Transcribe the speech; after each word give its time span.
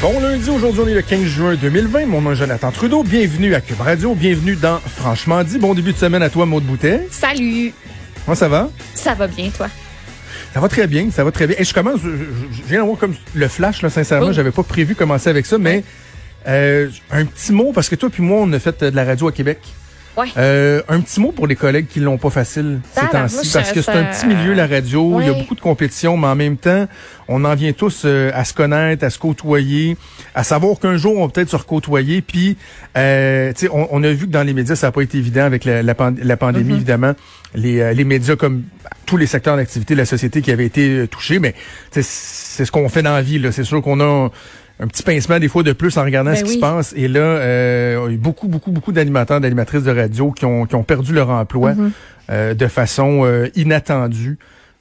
Bon 0.00 0.20
lundi, 0.20 0.48
aujourd'hui 0.48 0.82
on 0.84 0.86
est 0.86 0.94
le 0.94 1.02
15 1.02 1.24
juin 1.24 1.54
2020. 1.56 2.06
Mon 2.06 2.20
nom 2.20 2.30
est 2.30 2.36
Jonathan 2.36 2.70
Trudeau. 2.70 3.02
Bienvenue 3.02 3.52
à 3.56 3.60
Cube 3.60 3.80
Radio. 3.80 4.14
Bienvenue 4.14 4.54
dans 4.54 4.78
Franchement 4.78 5.42
dit. 5.42 5.58
Bon 5.58 5.74
début 5.74 5.92
de 5.92 5.98
semaine 5.98 6.22
à 6.22 6.30
toi, 6.30 6.46
Maud 6.46 6.62
Boutet. 6.62 7.08
Salut. 7.10 7.72
Comment 8.24 8.36
ça 8.36 8.48
va? 8.48 8.70
Ça 8.94 9.14
va 9.14 9.26
bien, 9.26 9.50
toi? 9.50 9.66
Ça 10.54 10.60
va 10.60 10.68
très 10.68 10.86
bien, 10.86 11.10
ça 11.10 11.24
va 11.24 11.32
très 11.32 11.48
bien. 11.48 11.56
Et 11.58 11.64
je 11.64 11.74
commence, 11.74 12.00
je, 12.00 12.10
je, 12.10 12.56
je 12.58 12.62
viens 12.68 12.78
d'avoir 12.78 12.96
comme 12.96 13.16
le 13.34 13.48
flash, 13.48 13.82
là, 13.82 13.90
sincèrement. 13.90 14.28
Oh. 14.28 14.32
J'avais 14.32 14.52
pas 14.52 14.62
prévu 14.62 14.94
commencer 14.94 15.30
avec 15.30 15.46
ça, 15.46 15.58
mais 15.58 15.82
euh, 16.46 16.88
un 17.10 17.24
petit 17.24 17.52
mot, 17.52 17.72
parce 17.72 17.88
que 17.88 17.96
toi 17.96 18.08
puis 18.08 18.22
moi, 18.22 18.38
on 18.42 18.52
a 18.52 18.60
fait 18.60 18.80
euh, 18.84 18.92
de 18.92 18.96
la 18.96 19.04
radio 19.04 19.26
à 19.26 19.32
Québec. 19.32 19.58
Ouais. 20.18 20.26
Euh, 20.36 20.82
un 20.88 21.00
petit 21.00 21.20
mot 21.20 21.30
pour 21.32 21.46
les 21.46 21.54
collègues 21.54 21.86
qui 21.86 22.00
l'ont 22.00 22.18
pas 22.18 22.30
facile 22.30 22.80
ces 22.92 23.06
temps-ci, 23.06 23.52
parce 23.52 23.72
que 23.72 23.80
c'est 23.82 23.92
un 23.92 24.04
petit 24.04 24.26
milieu, 24.26 24.52
la 24.52 24.66
radio. 24.66 25.20
Il 25.20 25.26
y 25.26 25.30
a 25.30 25.32
beaucoup 25.32 25.54
de 25.54 25.60
compétition, 25.60 26.16
mais 26.16 26.26
en 26.26 26.34
même 26.34 26.56
temps, 26.56 26.86
on 27.28 27.44
en 27.44 27.54
vient 27.54 27.72
tous 27.72 28.02
euh, 28.04 28.30
à 28.34 28.44
se 28.44 28.52
connaître, 28.52 29.04
à 29.04 29.10
se 29.10 29.18
côtoyer, 29.18 29.96
à 30.34 30.42
savoir 30.42 30.78
qu'un 30.80 30.96
jour, 30.96 31.16
on 31.18 31.26
va 31.26 31.32
peut-être 31.32 31.50
se 31.50 31.56
recôtoyer. 31.56 32.20
Puis, 32.20 32.56
euh, 32.96 33.52
tu 33.52 33.66
sais, 33.66 33.72
on, 33.72 33.86
on 33.94 34.02
a 34.02 34.10
vu 34.10 34.26
que 34.26 34.32
dans 34.32 34.42
les 34.42 34.54
médias, 34.54 34.74
ça 34.76 34.88
n'a 34.88 34.92
pas 34.92 35.02
été 35.02 35.18
évident 35.18 35.44
avec 35.44 35.64
la, 35.64 35.82
la, 35.82 35.94
pand- 35.94 36.18
la 36.20 36.36
pandémie, 36.36 36.72
Mm-hmm. 36.72 36.76
évidemment. 36.76 37.12
Les, 37.54 37.80
euh, 37.80 37.92
les 37.92 38.04
médias, 38.04 38.34
comme 38.36 38.64
tous 39.06 39.16
les 39.16 39.26
secteurs 39.26 39.56
d'activité 39.56 39.94
de 39.94 39.98
la 40.00 40.04
société 40.06 40.42
qui 40.42 40.50
avaient 40.50 40.66
été 40.66 41.06
touchés, 41.08 41.38
mais 41.38 41.54
c'est 41.92 42.02
ce 42.02 42.70
qu'on 42.72 42.88
fait 42.88 43.02
dans 43.02 43.14
la 43.14 43.22
vie. 43.22 43.38
là. 43.38 43.52
C'est 43.52 43.64
sûr 43.64 43.80
qu'on 43.82 44.00
a 44.00 44.28
un 44.80 44.86
petit 44.86 45.02
pincement 45.02 45.38
des 45.38 45.48
fois 45.48 45.62
de 45.62 45.72
plus 45.72 45.96
en 45.98 46.04
regardant 46.04 46.30
Ben 46.30 46.36
ce 46.36 46.44
qui 46.44 46.50
oui. 46.50 46.54
se 46.56 46.60
passe. 46.60 46.94
Et 46.96 47.08
là, 47.08 47.20
euh, 47.20 48.04
il 48.06 48.10
y 48.10 48.12
a 48.12 48.14
eu 48.14 48.18
beaucoup, 48.18 48.46
beaucoup, 48.48 48.70
beaucoup 48.70 48.92
d'animateurs, 48.92 49.40
d'animatrices 49.40 49.82
de 49.82 49.90
radio 49.90 50.30
qui 50.32 50.44
ont, 50.44 50.66
qui 50.66 50.74
ont 50.76 50.84
perdu 50.84 51.12
leur 51.12 51.30
emploi 51.30 51.72
Mm-hmm. 51.72 51.90
euh, 52.30 52.54
de 52.54 52.66
façon 52.68 53.22
euh, 53.24 53.48
inattendue. 53.56 54.38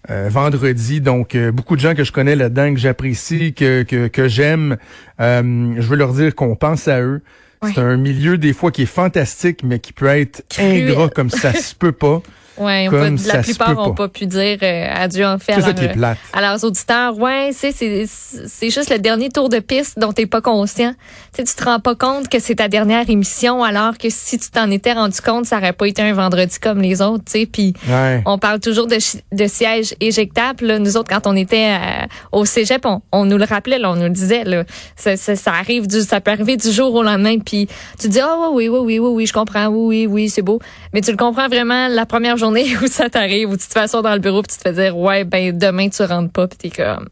euh, 0.10 0.28
vendredi, 0.32 1.02
donc 1.02 1.36
euh, 1.36 1.52
beaucoup 1.52 1.76
de 1.76 1.82
gens 1.82 1.94
que 1.96 2.04
je 2.06 2.12
connais 2.14 2.36
là-dedans, 2.36 2.74
que 2.74 2.80
j'apprécie, 2.80 3.54
que, 3.54 3.84
que, 3.84 4.08
que 4.08 4.28
j'aime, 4.30 4.78
euh, 5.20 5.74
je 5.78 5.82
veux 5.88 5.98
leur 5.98 6.14
dire 6.14 6.34
qu'on 6.36 6.56
pense 6.56 6.88
à 6.88 7.02
eux. 7.02 7.22
Ouais. 7.62 7.72
C'est 7.74 7.82
un 7.82 7.98
milieu 7.98 8.38
des 8.38 8.54
fois 8.54 8.72
qui 8.72 8.84
est 8.84 8.86
fantastique, 8.86 9.64
mais 9.64 9.80
qui 9.80 9.92
peut 9.92 10.06
être 10.06 10.44
ingrat 10.60 11.10
comme 11.10 11.30
ça 11.32 11.52
se 11.68 11.74
peut 11.76 11.92
pas. 11.92 12.22
Ouais, 12.58 12.88
on 12.88 12.92
peut- 12.92 13.16
la 13.28 13.44
plupart 13.44 13.74
n'ont 13.76 13.94
pas. 13.94 14.04
pas 14.06 14.08
pu 14.10 14.26
dire 14.26 14.58
euh, 14.64 14.86
adieu 14.96 15.26
en 15.26 15.38
fait 15.38 15.54
à 15.54 15.62
ça 15.62 15.74
leur- 15.96 16.16
à 16.34 16.42
leurs 16.42 16.64
auditeurs. 16.64 17.18
Ouais, 17.18 17.50
c'est 17.54 17.72
c'est 17.72 18.06
c'est 18.08 18.70
juste 18.70 18.90
le 18.90 19.00
dernier 19.00 19.30
tour 19.30 19.50
de 19.50 19.60
piste 19.60 20.00
dont 20.00 20.12
t'es 20.14 20.26
pas 20.26 20.42
conscient. 20.42 20.94
Tu 21.36 21.44
tu 21.44 21.54
te 21.56 21.64
rends 21.64 21.80
pas 21.80 21.96
compte 21.96 22.30
que 22.30 22.40
c'est 22.40 22.56
ta 22.56 22.68
dernière 22.68 23.10
émission, 23.10 23.64
alors 23.64 23.98
que 23.98 24.10
si 24.10 24.40
tu 24.40 24.50
t'en 24.50 24.70
étais 24.72 24.94
rendu 24.94 25.22
compte, 25.22 25.46
ça 25.46 25.58
aurait 25.58 25.74
pas 25.74 25.86
été 25.88 26.02
un 26.02 26.14
vendredi 26.14 26.58
comme 26.60 26.82
les 26.82 27.02
autres. 27.02 27.24
Tu 27.26 27.42
sais, 27.42 27.46
puis 27.46 27.74
Ouais. 27.88 28.22
on 28.26 28.38
parle 28.40 28.60
toujours 28.60 28.88
de, 28.88 28.98
de 29.32 29.48
sièges 29.48 29.94
éjectables. 30.00 30.66
là. 30.66 30.80
Nous 30.80 30.98
autres, 30.98 31.10
quand 31.14 31.28
on 31.28 31.36
était 31.36 31.76
euh, 31.80 32.06
au 32.32 32.46
cégep, 32.46 32.86
on, 32.86 33.02
on 33.12 33.26
nous 33.26 33.38
le 33.38 33.46
rappelait, 33.46 33.78
là, 33.78 33.92
on 33.92 33.96
nous 33.96 34.04
le 34.04 34.10
disait. 34.10 34.44
Là. 34.46 34.64
Ça, 34.96 35.16
ça, 35.16 35.36
ça 35.36 35.52
arrive 35.54 35.86
du, 35.88 36.02
ça 36.02 36.22
peut 36.22 36.32
arriver 36.32 36.58
du 36.58 36.72
jour 36.72 36.94
au 36.96 37.04
lendemain. 37.04 37.38
Puis 37.40 37.68
tu 38.00 38.08
dis, 38.08 38.20
ah 38.20 38.50
oui, 38.52 38.68
oui, 38.68 38.80
oui, 38.82 39.00
oui, 39.00 39.10
oui, 39.14 39.26
je 39.28 39.34
comprends, 39.34 39.68
oui, 39.68 39.86
oui, 39.88 40.08
oui, 40.08 40.30
c'est 40.30 40.42
beau. 40.42 40.60
Mais 40.94 41.02
tu 41.02 41.12
le 41.12 41.18
comprends 41.18 41.48
vraiment 41.48 41.88
la 41.88 42.06
première 42.08 42.38
journée 42.38 42.47
où 42.84 42.88
ça 42.88 43.10
t'arrive, 43.10 43.50
où 43.50 43.58
tu 43.58 43.68
te 43.68 43.74
fais 43.74 43.82
asseoir 43.82 44.04
dans 44.04 44.14
le 44.14 44.20
bureau, 44.20 44.42
puis 44.42 44.56
tu 44.56 44.64
te 44.64 44.70
fais 44.70 44.74
dire, 44.74 44.98
ouais, 44.98 45.24
ben 45.24 45.58
demain 45.58 45.90
tu 45.90 46.04
rentres 46.04 46.32
pas, 46.32 46.48
puis 46.48 46.58
t'es 46.58 46.84
comme, 46.84 47.08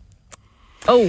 oh, 0.87 1.05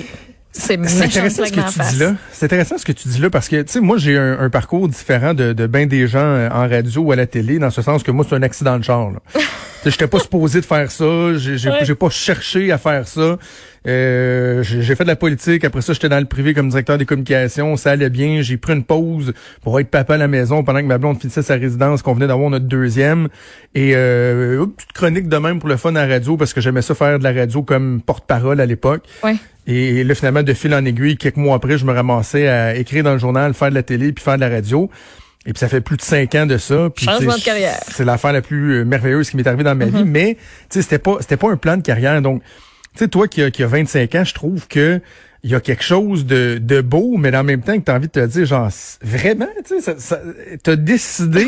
c'est 0.59 0.75
intéressant 0.79 1.45
ce 1.45 1.51
que 1.51 1.55
tu 1.55 1.61
face. 1.61 1.95
dis 1.95 2.01
là. 2.01 2.15
C'est 2.33 2.47
intéressant 2.47 2.79
ce 2.79 2.85
que 2.85 2.93
tu 2.93 3.09
dis 3.09 3.21
là 3.21 3.29
parce 3.31 3.49
que, 3.49 3.61
tu 3.63 3.73
sais, 3.73 3.81
moi, 3.81 3.99
j'ai 3.99 4.17
un, 4.17 4.39
un 4.41 4.51
parcours 4.51 4.89
différent 4.89 5.35
de, 5.35 5.53
de 5.53 5.67
bien 5.67 5.87
des 5.87 6.07
gens 6.07 6.19
euh, 6.21 6.49
en 6.51 6.69
radio 6.69 7.03
ou 7.03 7.13
à 7.13 7.17
la 7.17 7.27
télé, 7.27 7.59
dans 7.59 7.71
ce 7.71 7.83
sens 7.83 8.03
que 8.03 8.11
moi, 8.11 8.25
c'est 8.29 8.37
un 8.37 8.43
accident 8.43 8.79
de 8.79 8.85
genre. 8.85 9.13
J'étais 9.91 10.07
pas 10.07 10.19
supposé 10.19 10.61
de 10.61 10.65
faire 10.67 10.91
ça. 10.91 11.35
J'ai 11.37 11.69
Ouais. 11.71 11.95
pas 11.95 12.11
cherché 12.11 12.73
à 12.73 12.79
faire 12.79 13.07
ça. 13.07 13.39
Euh, 13.87 14.63
j'ai 14.65 14.95
fait 14.97 15.05
de 15.05 15.09
la 15.09 15.17
politique. 15.17 15.65
Après 15.65 15.81
ça, 15.81 15.93
j'étais 15.93 16.09
dans 16.09 16.19
le 16.19 16.25
privé 16.27 16.55
comme 16.55 16.69
directeur 16.69 16.99
des 16.99 17.05
communications. 17.05 17.77
Ça 17.77 17.93
allait 17.93 18.11
bien. 18.11 18.43
J'ai 18.43 18.57
pris 18.57 18.73
une 18.73 18.83
pause 18.83 19.33
pour 19.63 19.79
être 19.79 19.89
papa 19.89 20.15
à 20.15 20.17
la 20.17 20.27
maison 20.29 20.65
pendant 20.65 20.81
que 20.81 20.87
ma 20.87 20.99
blonde 20.99 21.21
finissait 21.21 21.43
sa 21.43 21.55
résidence, 21.55 22.03
qu'on 22.03 22.15
venait 22.15 22.27
d'avoir 22.27 22.51
notre 22.51 22.65
deuxième. 22.67 23.29
Et 23.75 23.93
euh, 23.95 24.65
une 24.65 24.73
petite 24.73 24.93
chronique 24.93 25.29
de 25.29 25.37
même 25.37 25.61
pour 25.61 25.69
le 25.69 25.77
fun 25.77 25.95
à 25.95 26.07
la 26.07 26.15
radio 26.15 26.37
parce 26.37 26.53
que 26.53 26.61
j'aimais 26.61 26.83
ça 26.83 26.95
faire 26.97 27.19
de 27.19 27.25
la 27.25 27.33
radio 27.33 27.63
comme 27.63 28.01
porte-parole 28.05 28.61
à 28.61 28.67
l'époque. 28.67 29.05
Ouais. 29.23 29.37
Et 29.69 30.05
là, 30.05 30.15
finalement, 30.15 30.43
de 30.43 30.53
fil 30.53 30.73
en 30.75 30.85
aiguille, 30.85 31.17
quelques 31.17 31.37
mois 31.37 31.57
après, 31.57 31.77
je 31.79 31.85
me 31.85 31.93
ramassais 31.93 32.47
à 32.49 32.77
écrire 32.77 33.03
dans 33.05 33.13
le 33.13 33.19
journal, 33.19 33.53
faire 33.55 33.71
de 33.71 33.75
la 33.75 33.83
télé, 33.83 34.13
puis 34.13 34.23
faire 34.25 34.37
de 34.37 34.41
la 34.41 34.49
radio. 34.49 34.89
Et 35.47 35.53
puis 35.53 35.61
ça 35.61 35.69
fait 35.69 35.81
plus 35.81 35.97
de 35.97 36.03
cinq 36.03 36.35
ans 36.35 36.45
de 36.47 36.59
ça. 36.59 36.89
Puis, 36.95 37.07
Changement 37.07 37.37
de 37.37 37.43
carrière. 37.43 37.79
C'est 37.89 38.05
l'affaire 38.05 38.33
la 38.33 38.43
plus 38.43 38.81
euh, 38.81 38.85
merveilleuse 38.85 39.31
qui 39.31 39.37
m'est 39.37 39.47
arrivée 39.47 39.65
dans 39.65 39.77
ma 39.77 39.87
vie. 39.87 40.05
Mais 40.05 40.35
tu 40.35 40.41
sais, 40.71 40.83
c'était 40.83 40.99
pas 40.99 41.17
c'était 41.21 41.37
pas 41.37 41.51
un 41.51 41.57
plan 41.57 41.77
de 41.77 41.83
carrière. 41.83 42.21
Donc, 42.21 42.43
tu 42.95 42.99
sais, 43.05 43.09
toi 43.09 43.29
qui 43.29 43.43
as, 43.43 43.51
qui 43.51 43.63
a 43.63 43.67
25 43.67 44.15
ans, 44.17 44.25
je 44.25 44.35
trouve 44.35 44.67
que 44.69 45.01
il 45.45 45.51
y 45.51 45.55
a 45.55 45.61
quelque 45.61 45.85
chose 45.85 46.27
de, 46.27 46.59
de 46.61 46.81
beau, 46.81 47.17
mais 47.19 47.37
en 47.37 47.45
même 47.45 47.61
temps 47.63 47.79
que 47.79 47.85
tu 47.85 47.91
as 47.93 47.95
envie 47.95 48.09
de 48.09 48.13
te 48.13 48.27
dire, 48.27 48.47
genre, 48.47 48.69
vraiment, 49.01 49.47
tu 49.65 49.81
sais, 49.81 49.95
t'as 50.61 50.75
décidé 50.75 51.47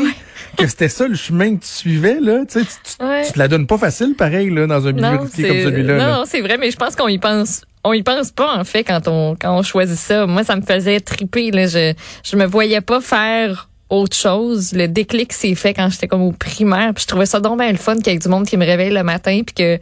que 0.57 0.67
c'était 0.67 0.87
ça 0.87 1.05
le 1.05 1.15
chemin 1.15 1.57
que 1.57 1.61
tu 1.63 1.67
suivais, 1.67 2.19
là. 2.21 2.45
Tu 2.49 2.59
sais, 2.59 2.65
tu, 2.65 2.95
tu- 2.97 3.03
Ouais. 3.05 3.25
tu 3.25 3.33
te 3.33 3.39
la 3.39 3.49
donnes 3.49 3.67
pas 3.67 3.77
facile, 3.77 4.15
pareil, 4.15 4.51
là, 4.51 4.67
dans 4.67 4.87
un 4.87 4.93
milieu 4.93 5.05
Non, 5.05 5.17
routier 5.17 5.47
comme 5.49 5.57
celui-là. 5.63 5.93
non, 5.97 6.05
là. 6.05 6.15
non, 6.19 6.23
c'est 6.25 6.39
vrai, 6.39 6.57
mais 6.57 6.71
je 6.71 6.77
pense 6.77 6.95
qu'on 6.95 7.09
y 7.09 7.17
pense. 7.17 7.63
On 7.83 7.91
y 7.91 8.03
pense 8.03 8.31
pas 8.31 8.55
en 8.57 8.63
fait 8.63 8.83
quand 8.85 9.07
on 9.07 9.35
quand 9.35 9.57
on 9.57 9.63
choisit 9.63 9.97
ça. 9.97 10.25
Moi, 10.27 10.43
ça 10.45 10.55
me 10.55 10.61
faisait 10.61 10.99
triper. 11.01 11.51
Là. 11.51 11.65
Je 11.67 11.93
je 12.23 12.35
me 12.37 12.45
voyais 12.45 12.81
pas 12.81 13.01
faire 13.01 13.69
autre 13.89 14.15
chose. 14.15 14.73
Le 14.73 14.87
déclic 14.87 15.33
s'est 15.33 15.55
fait 15.55 15.73
quand 15.73 15.89
j'étais 15.89 16.07
comme 16.07 16.21
au 16.21 16.31
primaire. 16.31 16.93
Puis 16.93 17.03
je 17.03 17.07
trouvais 17.07 17.25
ça 17.25 17.39
donc 17.39 17.59
bien 17.59 17.71
le 17.71 17.77
fun 17.77 17.95
qu'il 17.95 18.13
y 18.13 18.15
ait 18.15 18.19
du 18.19 18.29
monde 18.29 18.45
qui 18.45 18.57
me 18.57 18.65
réveille 18.65 18.91
le 18.91 19.03
matin 19.03 19.41
puis 19.45 19.55
que 19.55 19.79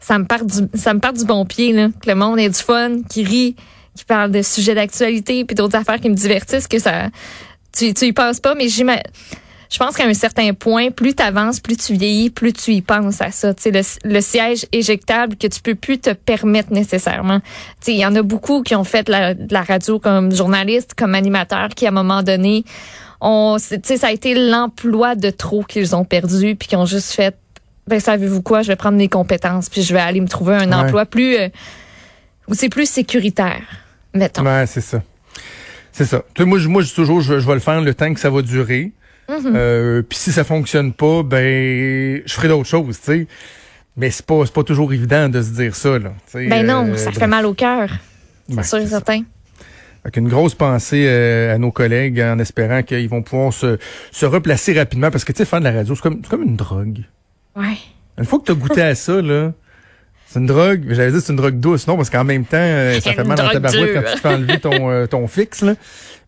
ça 0.00 0.18
me 0.18 0.24
part 0.24 0.44
du 0.44 0.56
ça 0.74 0.94
me 0.94 1.00
part 1.00 1.12
du 1.12 1.24
bon 1.24 1.44
pied 1.44 1.72
là. 1.72 1.88
Que 2.02 2.08
le 2.08 2.14
monde 2.14 2.38
ait 2.38 2.48
du 2.48 2.58
fun, 2.58 3.02
qui 3.08 3.24
rit, 3.24 3.56
qui 3.96 4.04
parle 4.04 4.30
de 4.30 4.42
sujets 4.42 4.74
d'actualité 4.74 5.44
puis 5.44 5.54
d'autres 5.54 5.76
affaires 5.76 6.00
qui 6.00 6.10
me 6.10 6.14
divertissent. 6.14 6.68
Que 6.68 6.78
ça 6.78 7.08
tu 7.76 7.92
tu 7.94 8.06
y 8.06 8.12
penses 8.12 8.40
pas, 8.40 8.54
mais 8.54 8.68
j'imagine 8.68 9.02
je 9.70 9.78
pense 9.78 9.96
qu'à 9.96 10.04
un 10.04 10.14
certain 10.14 10.52
point, 10.52 10.90
plus 10.90 11.14
tu 11.14 11.22
avances, 11.22 11.60
plus 11.60 11.76
tu 11.76 11.92
vieillis, 11.94 12.30
plus 12.30 12.52
tu 12.52 12.72
y 12.72 12.82
penses 12.82 13.20
à 13.20 13.30
ça. 13.30 13.54
Le, 13.64 13.82
le 14.04 14.20
siège 14.20 14.66
éjectable 14.72 15.36
que 15.36 15.46
tu 15.46 15.60
peux 15.60 15.76
plus 15.76 15.98
te 15.98 16.10
permettre 16.10 16.72
nécessairement. 16.72 17.40
Il 17.86 17.94
y 17.94 18.04
en 18.04 18.14
a 18.16 18.22
beaucoup 18.22 18.62
qui 18.62 18.74
ont 18.74 18.84
fait 18.84 19.08
la, 19.08 19.34
de 19.34 19.52
la 19.52 19.62
radio 19.62 20.00
comme 20.00 20.34
journaliste, 20.34 20.94
comme 20.94 21.14
animateur, 21.14 21.68
qui 21.68 21.86
à 21.86 21.90
un 21.90 21.92
moment 21.92 22.24
donné, 22.24 22.64
on, 23.20 23.56
ça 23.58 23.76
a 24.06 24.10
été 24.12 24.34
l'emploi 24.34 25.14
de 25.14 25.30
trop 25.30 25.62
qu'ils 25.62 25.94
ont 25.96 26.04
perdu, 26.04 26.56
puis 26.56 26.68
qui 26.68 26.76
ont 26.76 26.86
juste 26.86 27.12
fait, 27.12 27.36
ben 27.86 28.00
savez-vous 28.00 28.42
quoi, 28.42 28.62
je 28.62 28.68
vais 28.68 28.76
prendre 28.76 28.96
mes 28.96 29.08
compétences, 29.08 29.68
puis 29.68 29.82
je 29.82 29.92
vais 29.92 30.00
aller 30.00 30.20
me 30.20 30.28
trouver 30.28 30.54
un 30.54 30.68
Ouais. 30.68 30.74
emploi 30.74 31.06
plus, 31.06 31.36
euh, 31.36 31.48
où 32.48 32.54
c'est 32.54 32.68
plus 32.68 32.88
sécuritaire, 32.88 33.62
mettons. 34.14 34.44
Ouais, 34.44 34.66
c'est 34.66 34.80
ça. 34.80 35.02
C'est 35.92 36.04
ça. 36.04 36.22
Tu 36.34 36.42
sais, 36.42 36.48
moi, 36.48 36.58
je, 36.58 36.68
moi, 36.68 36.82
toujours, 36.84 37.20
je, 37.20 37.40
je 37.40 37.46
vais 37.46 37.54
le 37.54 37.60
faire 37.60 37.80
le 37.80 37.92
temps 37.94 38.12
que 38.14 38.20
ça 38.20 38.30
va 38.30 38.42
durer. 38.42 38.92
Mm-hmm. 39.28 39.52
Euh, 39.54 40.02
Puis 40.02 40.18
si 40.18 40.32
ça 40.32 40.44
fonctionne 40.44 40.92
pas, 40.92 41.22
ben, 41.22 42.22
je 42.24 42.32
ferai 42.32 42.48
d'autres 42.48 42.68
choses, 42.68 42.98
tu 42.98 43.04
sais. 43.06 43.26
Mais 43.96 44.10
c'est 44.10 44.24
pas, 44.24 44.42
c'est 44.46 44.52
pas 44.54 44.62
toujours 44.64 44.92
évident 44.92 45.28
de 45.28 45.42
se 45.42 45.50
dire 45.50 45.74
ça, 45.76 45.98
là. 45.98 46.12
Ben 46.32 46.64
non, 46.66 46.86
euh, 46.88 46.96
ça 46.96 47.06
bref. 47.10 47.18
fait 47.18 47.26
mal 47.26 47.44
au 47.44 47.54
cœur. 47.54 47.90
Ben, 48.48 48.62
C'est 48.62 48.68
sûr 48.70 48.78
et 48.78 48.86
certain. 48.86 49.22
Fait 50.02 50.10
qu'une 50.10 50.28
grosse 50.28 50.54
pensée 50.54 51.04
euh, 51.06 51.54
à 51.54 51.58
nos 51.58 51.70
collègues 51.70 52.20
en 52.20 52.38
espérant 52.38 52.82
qu'ils 52.82 53.08
vont 53.08 53.22
pouvoir 53.22 53.52
se, 53.52 53.78
se 54.10 54.26
replacer 54.26 54.72
rapidement 54.72 55.10
parce 55.10 55.24
que 55.24 55.32
tu 55.32 55.38
sais, 55.38 55.44
faire 55.44 55.60
de 55.60 55.64
la 55.64 55.72
radio, 55.72 55.94
c'est 55.94 56.00
comme, 56.02 56.20
c'est 56.22 56.30
comme 56.30 56.42
une 56.42 56.56
drogue. 56.56 57.00
Ouais. 57.56 57.76
Une 58.18 58.24
fois 58.24 58.38
que 58.38 58.46
tu 58.46 58.52
as 58.52 58.54
goûté 58.54 58.82
à 58.82 58.94
ça, 58.94 59.20
là, 59.20 59.52
c'est 60.26 60.38
une 60.38 60.46
drogue, 60.46 60.84
j'allais 60.88 61.10
dire 61.10 61.20
c'est 61.20 61.32
une 61.32 61.38
drogue 61.38 61.58
douce, 61.58 61.86
non, 61.86 61.96
parce 61.96 62.08
qu'en 62.08 62.24
même 62.24 62.44
temps, 62.44 62.56
euh, 62.56 63.00
ça 63.00 63.10
Une 63.10 63.16
fait 63.16 63.24
mal 63.24 63.36
dans 63.36 63.48
ta 63.48 63.60
barouette 63.60 63.94
quand 63.94 64.10
tu 64.10 64.14
te 64.14 64.20
fais 64.20 64.28
enlever 64.28 64.58
ton, 64.58 64.90
euh, 64.90 65.06
ton 65.06 65.26
fixe, 65.26 65.62
là. 65.62 65.74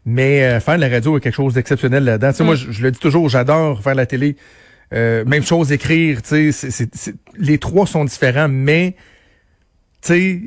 Mais 0.05 0.43
euh, 0.43 0.61
faire 0.61 0.77
de 0.77 0.81
la 0.81 0.89
radio 0.89 1.17
est 1.17 1.21
quelque 1.21 1.35
chose 1.35 1.55
d'exceptionnel 1.55 2.05
là-dedans. 2.05 2.31
Tu 2.33 2.39
sais, 2.39 2.45
moi, 2.45 2.57
je, 2.57 2.73
je 2.73 2.83
le 2.83 2.91
dis 2.91 2.99
toujours, 2.99 3.29
j'adore 3.29 3.81
faire 3.83 3.93
de 3.93 3.99
la 3.99 4.07
télé. 4.07 4.37
Euh, 4.93 5.25
même 5.25 5.45
chose, 5.45 5.73
écrire, 5.73 6.21
tu 6.23 6.53
sais, 6.53 6.89
les 7.39 7.59
trois 7.59 7.87
sont 7.87 8.05
différents, 8.05 8.49
mais, 8.49 8.97
tu 10.03 10.09
sais, 10.09 10.41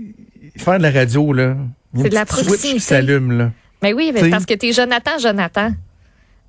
faire 0.57 0.77
de 0.77 0.83
la 0.83 0.91
radio, 0.91 1.33
là, 1.33 1.55
C'est 1.95 2.03
une 2.03 2.09
de 2.09 2.15
la 2.15 2.25
proximité. 2.25 2.73
qui 2.73 2.79
s'allume, 2.79 3.37
là. 3.37 3.51
Mais 3.81 3.93
oui, 3.93 4.11
mais 4.13 4.21
T'sais- 4.21 4.29
parce 4.29 4.45
que 4.45 4.53
t'es 4.53 4.71
Jonathan, 4.73 5.11
Jonathan. 5.21 5.71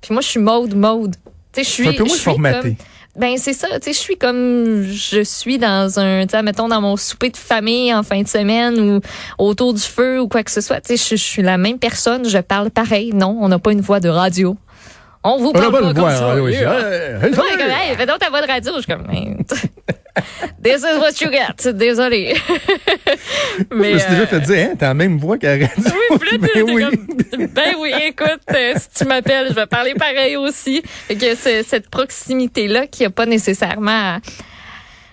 Puis 0.01 0.13
moi, 0.13 0.21
je 0.21 0.27
suis 0.27 0.39
Maude, 0.39 0.75
Maude. 0.75 1.15
Tu 1.53 1.63
sais, 1.63 1.63
je 1.63 1.69
suis. 1.69 1.87
Un 1.87 1.93
peu 1.93 2.03
moins 2.03 2.15
formaté. 2.17 2.61
comme- 2.75 2.75
Ben 3.21 3.35
c'est 3.37 3.53
ça, 3.53 3.67
tu 3.79 3.85
sais, 3.85 3.93
je 3.93 3.97
suis 3.97 4.15
comme 4.17 4.83
je 4.83 5.23
suis 5.23 5.57
dans 5.57 5.99
un, 5.99 6.27
tu 6.27 6.31
sais, 6.37 6.43
mettons 6.43 6.67
dans 6.67 6.81
mon 6.81 6.95
souper 6.97 7.31
de 7.31 7.37
famille 7.37 7.91
en 7.91 8.03
fin 8.03 8.21
de 8.21 8.27
semaine 8.27 8.79
ou 8.79 9.01
autour 9.39 9.73
du 9.73 9.81
feu 9.81 10.21
ou 10.21 10.27
quoi 10.27 10.43
que 10.43 10.51
ce 10.51 10.61
soit. 10.61 10.81
Tu 10.81 10.95
sais, 10.95 11.15
je, 11.15 11.19
je 11.19 11.27
suis 11.27 11.41
la 11.41 11.57
même 11.57 11.79
personne, 11.79 12.29
je 12.29 12.37
parle 12.37 12.69
pareil. 12.69 13.13
Non, 13.15 13.35
on 13.41 13.47
n'a 13.49 13.57
pas 13.57 13.71
une 13.71 13.81
voix 13.81 13.99
de 13.99 14.07
radio. 14.09 14.55
On 15.23 15.37
vous 15.39 15.49
On 15.49 15.51
parle 15.51 15.65
a 15.65 15.71
pas 15.71 15.79
pas 15.79 15.87
comme 15.93 15.97
voix, 15.99 16.15
ça. 16.15 16.31
hein, 16.33 16.39
oui, 16.41 16.51
yeah. 16.51 16.79
hey, 16.79 17.23
hey, 17.23 17.31
comme, 17.31 17.97
fais 17.97 18.05
donc 18.05 18.19
ta 18.19 18.29
voix 18.29 18.41
de 18.41 18.47
radio. 18.47 18.71
Je 18.75 18.81
suis 18.81 18.91
comme, 18.93 19.09
hey, 19.11 19.35
this 20.63 20.77
is 20.81 20.97
what 20.99 21.21
you 21.21 21.31
get. 21.31 21.73
Désolé. 21.73 22.35
Je 23.57 23.63
Mais, 23.75 23.93
me 23.93 23.99
suis 23.99 24.09
déjà 24.09 24.21
euh, 24.23 24.25
fait 24.27 24.39
dire, 24.41 24.69
hein, 24.71 24.75
t'as 24.77 24.87
la 24.89 24.93
même 24.93 25.17
voix 25.17 25.37
qu'à 25.37 25.51
radio. 25.51 25.67
oui, 26.09 26.17
puis 26.19 26.29
là, 26.31 26.47
Ben 26.55 26.73
oui. 26.73 26.83
comme, 26.83 27.47
ben 27.47 27.75
oui, 27.79 27.91
écoute, 28.05 28.39
euh, 28.53 28.73
si 28.75 28.87
tu 29.03 29.05
m'appelles, 29.07 29.47
je 29.49 29.53
vais 29.55 29.65
parler 29.65 29.93
pareil 29.95 30.35
aussi. 30.37 30.81
Fait 31.07 31.15
que 31.15 31.35
c'est 31.35 31.63
cette 31.63 31.89
proximité-là 31.89 32.87
qui 32.87 33.05
a 33.05 33.09
pas 33.09 33.25
nécessairement 33.25 33.91
à, 33.91 34.19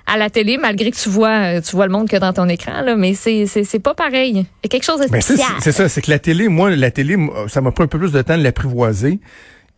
à 0.07 0.19
la 0.19 0.29
télé, 0.31 0.59
malgré 0.59 0.91
que 0.91 0.97
tu 0.97 1.09
vois, 1.09 1.61
tu 1.63 1.75
vois 1.77 1.87
le 1.87 1.93
monde 1.93 2.09
que 2.09 2.17
dans 2.17 2.33
ton 2.33 2.49
écran, 2.49 2.83
là, 2.83 2.95
mais 2.97 3.15
c'est, 3.15 3.47
c'est, 3.47 3.65
c'est 3.65 3.79
pas 3.79 3.95
pareil. 3.95 4.33
Il 4.33 4.65
y 4.65 4.67
a 4.67 4.69
quelque 4.69 4.85
chose 4.85 5.01
de 5.01 5.07
spécial. 5.07 5.49
C'est 5.61 5.73
ça, 5.73 5.89
c'est 5.89 6.03
que 6.03 6.11
la 6.11 6.19
télé, 6.19 6.49
moi, 6.49 6.71
la 6.71 6.91
télé, 6.91 7.17
ça 7.49 7.61
m'a 7.61 7.71
pris 7.73 7.85
un 7.85 7.89
peu 7.89 7.99
plus 7.99 8.13
de 8.13 8.21
temps 8.23 8.37
de 8.37 8.43
l'apprivoiser. 8.43 9.19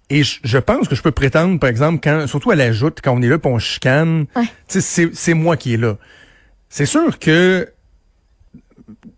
Et 0.08 0.22
je, 0.22 0.58
pense 0.58 0.86
que 0.86 0.94
je 0.94 1.02
peux 1.02 1.10
prétendre, 1.10 1.58
par 1.58 1.68
exemple, 1.68 1.98
quand, 2.02 2.28
surtout 2.28 2.52
à 2.52 2.54
la 2.54 2.70
joute, 2.70 2.98
quand 3.02 3.12
on 3.12 3.22
est 3.22 3.28
là, 3.28 3.38
pour 3.38 3.50
on 3.50 3.58
chicane, 3.58 4.26
c'est, 4.68 4.80
c'est 4.80 5.34
moi 5.34 5.56
qui 5.56 5.74
est 5.74 5.78
là. 5.78 5.96
C'est 6.68 6.86
sûr 6.86 7.18
que, 7.18 7.68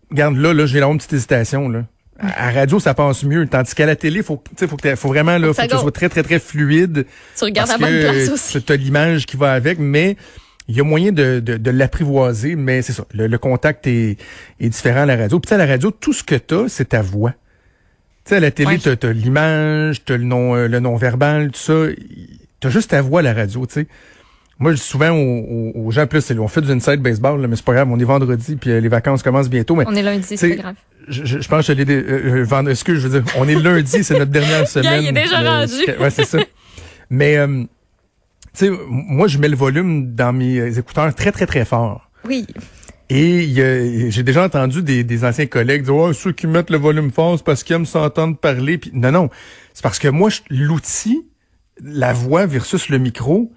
regarde 0.09 0.37
là, 0.37 0.53
là, 0.53 0.65
j'ai 0.65 0.79
la 0.79 0.87
petite 0.87 1.13
hésitation, 1.13 1.69
là. 1.69 1.85
À 2.21 2.51
radio, 2.51 2.79
ça 2.79 2.93
passe 2.93 3.23
mieux. 3.23 3.47
Tandis 3.47 3.73
qu'à 3.73 3.85
la 3.85 3.95
télé, 3.95 4.23
faut, 4.23 4.43
faut, 4.57 4.67
faut, 4.67 4.77
faut 4.95 5.07
vraiment 5.07 5.37
là, 5.37 5.53
faut 5.53 5.61
que 5.61 5.71
ce 5.71 5.77
soit 5.77 5.91
très, 5.91 6.09
très, 6.09 6.23
très 6.23 6.39
fluide. 6.39 7.05
Tu 7.37 7.43
regardes 7.45 7.69
parce 7.69 7.79
la 7.79 7.87
bonne 7.87 7.99
place 8.01 8.29
aussi. 8.29 8.61
Tu 8.61 8.73
as 8.73 8.75
l'image 8.75 9.25
qui 9.25 9.37
va 9.37 9.53
avec, 9.53 9.79
mais 9.79 10.17
il 10.67 10.75
y 10.75 10.81
a 10.81 10.83
moyen 10.83 11.11
de, 11.13 11.39
de, 11.39 11.55
de 11.55 11.71
l'apprivoiser, 11.71 12.55
mais 12.55 12.81
c'est 12.81 12.91
ça. 12.91 13.05
Le, 13.13 13.37
contact 13.37 13.87
est, 13.87 14.17
est 14.59 14.69
différent 14.69 15.01
à 15.03 15.05
la 15.05 15.15
radio. 15.15 15.39
Puis 15.39 15.53
à 15.53 15.57
la 15.57 15.65
radio, 15.65 15.91
tout 15.91 16.11
ce 16.11 16.23
que 16.23 16.35
tu 16.35 16.55
as, 16.55 16.67
c'est 16.67 16.89
ta 16.89 17.01
voix. 17.01 17.33
Tu 18.29 18.35
sais, 18.35 18.37
à 18.37 18.41
la 18.41 18.51
télé, 18.51 18.77
tu 18.77 18.89
as, 18.89 19.11
l'image, 19.11 20.05
tu 20.05 20.13
as 20.13 20.17
le 20.17 20.23
nom, 20.23 20.55
euh, 20.55 20.67
le 20.67 20.79
nom 20.79 20.95
verbal, 20.97 21.49
tout 21.49 21.59
ça. 21.59 21.73
Tu 22.59 22.67
as 22.67 22.69
juste 22.69 22.91
ta 22.91 23.01
voix 23.01 23.21
à 23.21 23.23
la 23.23 23.33
radio, 23.33 23.65
tu 23.65 23.73
sais. 23.73 23.87
Moi, 24.59 24.73
je 24.73 24.75
dis 24.75 24.83
souvent 24.83 25.09
aux, 25.09 25.89
gens, 25.89 26.05
plus, 26.05 26.31
on 26.37 26.47
fait 26.47 26.61
du 26.61 26.71
inside 26.71 27.01
baseball, 27.01 27.41
là, 27.41 27.47
mais 27.47 27.55
c'est 27.55 27.65
pas 27.65 27.73
grave, 27.73 27.89
on 27.89 27.97
est 27.97 28.03
vendredi, 28.03 28.55
puis 28.55 28.69
euh, 28.69 28.79
les 28.79 28.87
vacances 28.87 29.23
commencent 29.23 29.49
bientôt. 29.49 29.75
Mais, 29.75 29.85
on 29.87 29.95
est 29.95 30.03
lundi, 30.03 30.37
c'est 30.37 30.49
pas 30.49 30.61
grave. 30.61 30.75
Je, 31.07 31.25
je, 31.25 31.47
pense 31.47 31.65
que 31.65 31.73
je 31.73 31.81
l'ai... 31.81 31.91
Euh, 31.91 32.45
euh 32.45 32.65
excuse, 32.67 32.99
je 32.99 33.07
veux 33.07 33.19
dire, 33.19 33.33
on 33.35 33.47
est 33.47 33.55
lundi, 33.55 34.03
c'est 34.03 34.19
notre 34.19 34.29
dernière 34.29 34.67
semaine. 34.67 35.01
il 35.01 35.07
est 35.07 35.11
déjà 35.11 35.39
rendu. 35.39 35.73
Ouais, 35.99 36.11
c'est 36.11 36.25
ça. 36.25 36.37
Mais, 37.09 37.37
euh, 37.37 37.63
tu 38.53 38.67
sais, 38.67 38.71
moi, 38.89 39.27
je 39.27 39.39
mets 39.39 39.49
le 39.49 39.55
volume 39.55 40.13
dans 40.13 40.33
mes 40.33 40.77
écouteurs 40.77 41.15
très, 41.15 41.31
très, 41.31 41.47
très 41.47 41.65
fort. 41.65 42.11
Oui. 42.27 42.45
Et 43.09 44.09
j'ai 44.09 44.23
déjà 44.23 44.43
entendu 44.43 44.83
des, 44.83 45.03
des, 45.03 45.25
anciens 45.25 45.47
collègues 45.47 45.83
dire 45.83 45.95
oh, 45.95 46.13
ceux 46.13 46.31
qui 46.31 46.45
mettent 46.45 46.69
le 46.69 46.77
volume 46.77 47.11
fort, 47.11 47.37
c'est 47.37 47.45
parce 47.45 47.63
qu'ils 47.63 47.75
aiment 47.75 47.87
s'entendre 47.87 48.37
parler. 48.37 48.77
Puis, 48.77 48.91
non, 48.93 49.11
non. 49.11 49.29
C'est 49.73 49.81
parce 49.81 49.97
que 49.97 50.07
moi, 50.07 50.29
l'outil, 50.49 51.25
la 51.83 52.13
voix 52.13 52.45
versus 52.45 52.89
le 52.89 52.99
micro, 52.99 53.51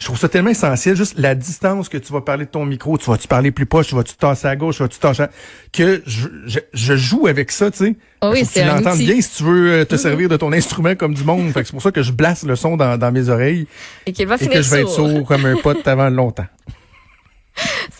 je 0.00 0.06
trouve 0.06 0.18
ça 0.18 0.28
tellement 0.28 0.50
essentiel, 0.50 0.96
juste 0.96 1.18
la 1.18 1.34
distance 1.34 1.88
que 1.88 1.98
tu 1.98 2.12
vas 2.12 2.22
parler 2.22 2.46
de 2.46 2.50
ton 2.50 2.64
micro, 2.64 2.96
tu 2.98 3.08
vas-tu 3.10 3.28
parler 3.28 3.50
plus 3.50 3.66
proche, 3.66 3.88
tu 3.88 3.94
vas-tu 3.94 4.14
tasser 4.14 4.48
à 4.48 4.56
gauche, 4.56 4.76
tu 4.76 4.82
vas-tu 4.82 4.98
tasser 4.98 5.22
à... 5.24 5.30
que 5.72 6.02
je, 6.06 6.28
je, 6.72 6.96
joue 6.96 7.26
avec 7.26 7.50
ça, 7.50 7.70
tu 7.70 7.78
sais. 7.78 7.96
Oh 8.22 8.30
oui, 8.32 8.44
c'est 8.44 8.62
Tu 8.62 8.66
l'entends 8.66 8.96
bien 8.96 9.20
si 9.20 9.36
tu 9.36 9.44
veux 9.44 9.72
euh, 9.72 9.84
te 9.84 9.96
servir 9.98 10.30
de 10.30 10.36
ton 10.36 10.52
instrument 10.52 10.94
comme 10.94 11.12
du 11.12 11.24
monde. 11.24 11.52
fait 11.52 11.64
c'est 11.64 11.72
pour 11.72 11.82
ça 11.82 11.92
que 11.92 12.02
je 12.02 12.12
blasse 12.12 12.44
le 12.44 12.56
son 12.56 12.78
dans, 12.78 12.96
dans 12.96 13.12
mes 13.12 13.28
oreilles. 13.28 13.66
Et 14.06 14.12
qu'il 14.12 14.26
va 14.26 14.36
et 14.36 14.46
que 14.46 14.62
je 14.62 14.70
vais 14.70 14.80
être 14.80 14.88
sourd 14.88 15.26
comme 15.26 15.44
un 15.44 15.56
pote 15.56 15.86
avant 15.86 16.08
longtemps. 16.08 16.46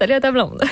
Salut 0.01 0.15
à 0.15 0.21
ta 0.21 0.33
blonde. 0.33 0.63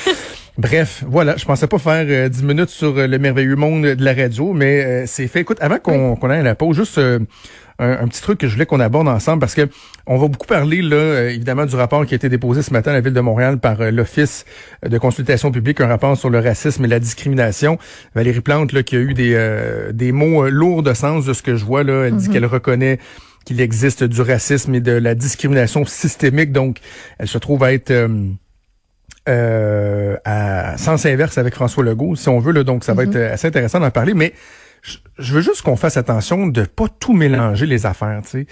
Bref, 0.58 1.04
voilà, 1.06 1.36
je 1.36 1.44
pensais 1.46 1.66
pas 1.66 1.78
faire 1.78 2.04
euh, 2.06 2.28
dix 2.28 2.42
minutes 2.42 2.68
sur 2.68 2.98
euh, 2.98 3.06
le 3.06 3.18
merveilleux 3.18 3.56
monde 3.56 3.84
de 3.84 4.04
la 4.04 4.12
radio, 4.12 4.52
mais 4.52 5.06
c'est 5.06 5.28
fait. 5.28 5.40
Écoute, 5.40 5.58
avant 5.60 5.78
qu'on 5.78 6.30
aille 6.30 6.40
à 6.40 6.42
la 6.42 6.54
pause, 6.54 6.76
juste 6.76 7.00
un, 7.82 8.08
petit 8.08 8.22
truc 8.22 8.38
que 8.38 8.46
je 8.46 8.52
voulais 8.52 8.66
qu'on 8.66 8.80
aborde 8.80 9.08
ensemble 9.08 9.40
parce 9.40 9.54
que 9.54 9.68
on 10.06 10.18
va 10.18 10.28
beaucoup 10.28 10.46
parler 10.46 10.82
là 10.82 10.96
euh, 10.96 11.30
évidemment 11.30 11.66
du 11.66 11.76
rapport 11.76 12.04
qui 12.06 12.14
a 12.14 12.16
été 12.16 12.28
déposé 12.28 12.62
ce 12.62 12.72
matin 12.72 12.90
à 12.92 12.94
la 12.94 13.00
ville 13.00 13.12
de 13.12 13.20
Montréal 13.20 13.58
par 13.58 13.80
euh, 13.80 13.90
l'office 13.90 14.44
de 14.86 14.98
consultation 14.98 15.50
publique, 15.50 15.80
un 15.80 15.86
rapport 15.86 16.16
sur 16.16 16.30
le 16.30 16.38
racisme 16.38 16.84
et 16.84 16.88
la 16.88 17.00
discrimination. 17.00 17.78
Valérie 18.14 18.40
Plante 18.40 18.72
là 18.72 18.82
qui 18.82 18.96
a 18.96 19.00
eu 19.00 19.14
des 19.14 19.34
euh, 19.34 19.92
des 19.92 20.12
mots 20.12 20.48
lourds 20.48 20.82
de 20.82 20.94
sens 20.94 21.24
de 21.24 21.32
ce 21.32 21.42
que 21.42 21.56
je 21.56 21.64
vois 21.64 21.84
là, 21.84 22.04
elle 22.06 22.16
dit 22.16 22.28
mhm. 22.28 22.32
qu'elle 22.32 22.46
reconnaît 22.46 22.98
qu'il 23.44 23.60
existe 23.60 24.04
du 24.04 24.20
racisme 24.20 24.74
et 24.74 24.80
de 24.80 24.92
la 24.92 25.14
discrimination 25.14 25.84
systémique 25.84 26.52
donc 26.52 26.78
elle 27.18 27.28
se 27.28 27.38
trouve 27.38 27.64
à 27.64 27.72
être 27.72 27.92
à 29.26 30.76
sens 30.78 31.06
inverse 31.06 31.38
avec 31.38 31.54
François 31.54 31.84
Legault, 31.84 32.16
si 32.16 32.28
on 32.28 32.38
veut. 32.38 32.52
Là, 32.52 32.64
donc, 32.64 32.84
ça 32.84 32.94
va 32.94 33.04
mhm. 33.04 33.16
être 33.16 33.32
assez 33.32 33.48
intéressant 33.48 33.80
d'en 33.80 33.90
parler. 33.90 34.14
Mais 34.14 34.32
je 35.18 35.34
veux 35.34 35.40
juste 35.40 35.62
qu'on 35.62 35.76
fasse 35.76 35.96
attention 35.96 36.46
de 36.46 36.64
pas 36.64 36.88
tout 36.88 37.12
mélanger 37.12 37.66
les 37.66 37.86
affaires. 37.86 38.20
Tu 38.24 38.30
sais. 38.30 38.46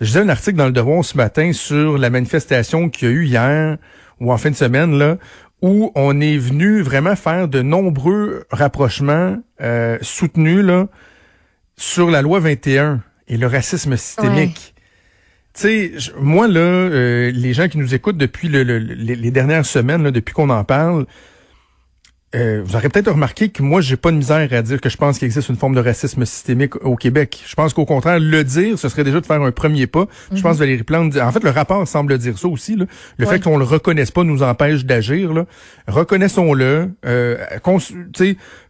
Je 0.00 0.06
disais 0.06 0.20
un 0.20 0.28
article 0.28 0.56
dans 0.56 0.66
le 0.66 0.72
Devoir 0.72 1.04
ce 1.04 1.16
matin 1.16 1.52
sur 1.52 1.98
la 1.98 2.10
manifestation 2.10 2.88
qu'il 2.88 3.08
y 3.08 3.10
a 3.10 3.14
eu 3.14 3.24
hier 3.24 3.76
ou 4.20 4.32
en 4.32 4.38
fin 4.38 4.50
de 4.50 4.56
semaine 4.56 4.98
là, 4.98 5.18
où 5.62 5.92
on 5.94 6.20
est 6.20 6.36
venu 6.36 6.82
vraiment 6.82 7.16
faire 7.16 7.48
de 7.48 7.62
nombreux 7.62 8.44
rapprochements 8.50 9.36
euh, 9.60 9.98
soutenus 10.02 10.64
là 10.64 10.86
sur 11.76 12.10
la 12.10 12.22
loi 12.22 12.40
21 12.40 13.02
et 13.28 13.36
le 13.36 13.46
racisme 13.46 13.96
systémique. 13.96 14.73
Tu 15.54 15.60
sais, 15.62 15.92
moi 16.18 16.48
là, 16.48 16.60
euh, 16.60 17.30
les 17.30 17.52
gens 17.52 17.68
qui 17.68 17.78
nous 17.78 17.94
écoutent 17.94 18.16
depuis 18.16 18.48
le, 18.48 18.62
les, 18.62 19.30
dernières 19.30 19.64
semaines, 19.64 20.02
là, 20.02 20.10
depuis 20.10 20.34
qu'on 20.34 20.50
en 20.50 20.64
parle, 20.64 21.06
euh, 22.34 22.62
vous 22.64 22.74
aurez 22.74 22.88
peut-être 22.88 23.12
remarqué 23.12 23.50
que 23.50 23.62
moi, 23.62 23.80
j'ai 23.80 23.96
pas 23.96 24.10
de 24.10 24.16
misère 24.16 24.48
à 24.52 24.62
dire 24.62 24.80
que 24.80 24.88
je 24.88 24.96
pense 24.96 25.18
qu'il 25.18 25.26
existe 25.26 25.48
une 25.48 25.56
forme 25.56 25.76
de 25.76 25.80
racisme 25.80 26.24
systémique 26.24 26.74
au 26.84 26.96
Québec. 26.96 27.44
Je 27.46 27.54
pense 27.54 27.72
qu'au 27.72 27.84
contraire, 27.84 28.18
le 28.18 28.42
dire, 28.42 28.76
ce 28.76 28.88
serait 28.88 29.04
déjà 29.04 29.20
de 29.20 29.26
faire 29.26 29.40
un 29.40 29.52
premier 29.52 29.86
pas. 29.86 30.06
Je 30.32 30.42
pense 30.42 30.42
que 30.42 30.48
mhm. 30.48 30.58
Valérie 30.58 30.82
Plante, 30.82 31.16
en 31.16 31.30
fait, 31.30 31.44
le 31.44 31.50
rapport 31.50 31.86
semble 31.86 32.18
dire 32.18 32.36
ça 32.36 32.48
aussi. 32.48 32.74
Là. 32.74 32.86
Le 33.18 33.26
fait 33.26 33.40
qu'on 33.40 33.56
le 33.56 33.64
reconnaisse 33.64 34.10
pas 34.10 34.24
nous 34.24 34.42
empêche 34.42 34.84
d'agir. 34.84 35.44
Reconnaissons-le. 35.86 36.90
Euh, 37.06 37.36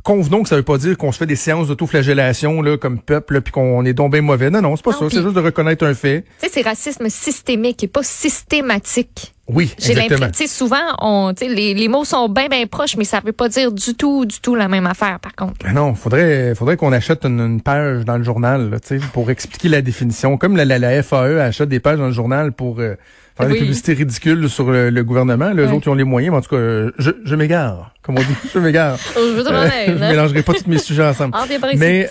convenons 0.04 0.42
que 0.42 0.48
ça 0.48 0.56
veut 0.56 0.62
pas 0.62 0.78
dire 0.78 0.96
qu'on 0.96 1.10
se 1.10 1.18
fait 1.18 1.26
des 1.26 1.34
séances 1.34 1.66
d'autoflagellation 1.66 2.62
là, 2.62 2.76
comme 2.76 3.00
peuple, 3.00 3.40
puis 3.40 3.50
qu'on 3.50 3.84
est 3.84 3.94
donc 3.94 4.12
bien 4.12 4.20
mauvais. 4.20 4.50
Non, 4.50 4.60
non, 4.60 4.76
c'est 4.76 4.84
pas 4.84 4.92
ça. 4.92 5.06
C'est 5.10 5.22
juste 5.22 5.34
de 5.34 5.40
reconnaître 5.40 5.84
un 5.84 5.94
fait. 5.94 6.24
Tu 6.40 6.46
sais, 6.46 6.52
c'est 6.52 6.62
racisme 6.62 7.08
systémique 7.08 7.82
et 7.82 7.88
pas 7.88 8.02
systématique. 8.02 9.34
Oui, 9.46 9.74
J'ai 9.78 9.94
l'impression, 9.94 10.46
souvent, 10.46 10.76
on, 11.00 11.34
les, 11.40 11.74
les 11.74 11.88
mots 11.88 12.04
sont 12.04 12.30
bien, 12.30 12.48
bien 12.48 12.66
proches, 12.66 12.96
mais 12.96 13.04
ça 13.04 13.20
veut 13.22 13.32
pas 13.32 13.48
dire 13.48 13.72
du 13.72 13.94
tout, 13.94 14.24
du 14.24 14.40
tout 14.40 14.54
la 14.54 14.68
même 14.68 14.86
affaire, 14.86 15.20
par 15.20 15.34
contre. 15.34 15.66
Ben 15.66 15.74
non, 15.74 15.94
faudrait, 15.94 16.54
faudrait 16.54 16.78
qu'on 16.78 16.92
achète 16.92 17.26
une, 17.26 17.60
page 17.60 18.06
dans 18.06 18.16
le 18.16 18.24
journal, 18.24 18.70
là, 18.70 18.78
pour 19.12 19.30
expliquer 19.30 19.68
la 19.68 19.82
définition. 19.82 20.38
Comme 20.38 20.56
la, 20.56 20.64
la, 20.64 21.02
FAE 21.02 21.40
achète 21.40 21.68
des 21.68 21.80
pages 21.80 21.98
dans 21.98 22.06
le 22.06 22.12
journal 22.12 22.52
pour 22.52 22.80
euh, 22.80 22.94
faire 23.36 23.48
des 23.48 23.58
publicités 23.58 23.94
ridicules 23.94 24.48
sur 24.48 24.70
le, 24.70 25.02
gouvernement. 25.02 25.50
Les 25.50 25.64
autres, 25.64 25.86
ils 25.86 25.90
ont 25.90 25.94
les 25.94 26.04
moyens, 26.04 26.32
mais 26.32 26.38
en 26.38 26.42
tout 26.42 26.50
cas, 26.50 26.92
je, 26.98 27.10
je 27.24 27.34
m'égare, 27.34 27.94
comme 28.02 28.16
on 28.16 28.22
dit. 28.22 28.36
Je 28.52 28.58
m'égare. 28.58 28.96
je 29.14 29.20
euh, 29.20 29.86
je 29.86 29.92
mélangerai 29.92 30.42
pas 30.42 30.54
tous 30.54 30.66
mes 30.66 30.78
sujets 30.78 31.04
ensemble. 31.04 31.36
mais, 31.76 32.10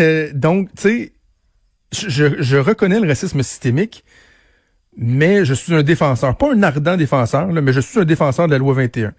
euh, 0.00 0.30
donc, 0.34 0.68
tu 0.76 0.82
sais, 0.82 1.12
je, 1.92 2.42
je 2.42 2.56
reconnais 2.56 3.00
le 3.00 3.08
racisme 3.08 3.42
systémique, 3.42 4.04
mais 4.96 5.44
je 5.44 5.54
suis 5.54 5.74
un 5.74 5.82
défenseur, 5.82 6.36
pas 6.36 6.52
un 6.52 6.62
ardent 6.62 6.96
défenseur, 6.96 7.46
mais 7.46 7.72
je 7.72 7.80
suis 7.80 8.00
un 8.00 8.04
défenseur 8.04 8.46
de 8.46 8.52
la 8.52 8.58
loi 8.58 8.74
21. 8.74 9.12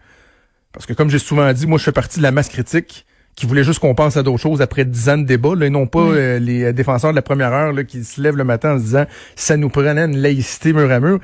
Parce 0.74 0.86
que 0.86 0.94
comme 0.94 1.10
j'ai 1.10 1.20
souvent 1.20 1.52
dit, 1.54 1.66
moi 1.66 1.80
je 1.80 1.84
fais 1.84 1.92
partie 1.92 2.20
de 2.20 2.24
la 2.24 2.32
masse 2.32 2.50
critique 2.50 3.06
qui 3.36 3.46
voulait 3.46 3.64
juste 3.64 3.80
qu'on 3.80 3.96
pense 3.96 4.18
à 4.18 4.24
d'autres 4.24 4.42
choses 4.42 4.62
après 4.62 4.86
dix 4.86 5.10
ans 5.10 5.18
de 5.18 5.24
débat, 5.24 5.56
là, 5.56 5.66
et 5.66 5.70
non 5.70 5.88
pas 5.88 6.00
euh, 6.00 6.40
les 6.40 6.66
euh, 6.66 6.74
défenseurs 6.74 7.12
de 7.12 7.16
la 7.16 7.22
première 7.22 7.54
heure 7.54 7.72
là, 7.72 7.84
qui 7.84 8.04
se 8.04 8.22
lèvent 8.22 8.36
le 8.36 8.44
matin 8.44 8.74
en 8.76 8.78
se 8.80 8.84
disant 8.84 9.06
ça 9.36 9.58
nous 9.58 9.70
prenait 9.70 10.02
une 10.02 10.18
laïcité 10.18 10.74
mur 10.74 10.92
à 10.92 11.00
mur. 11.00 11.20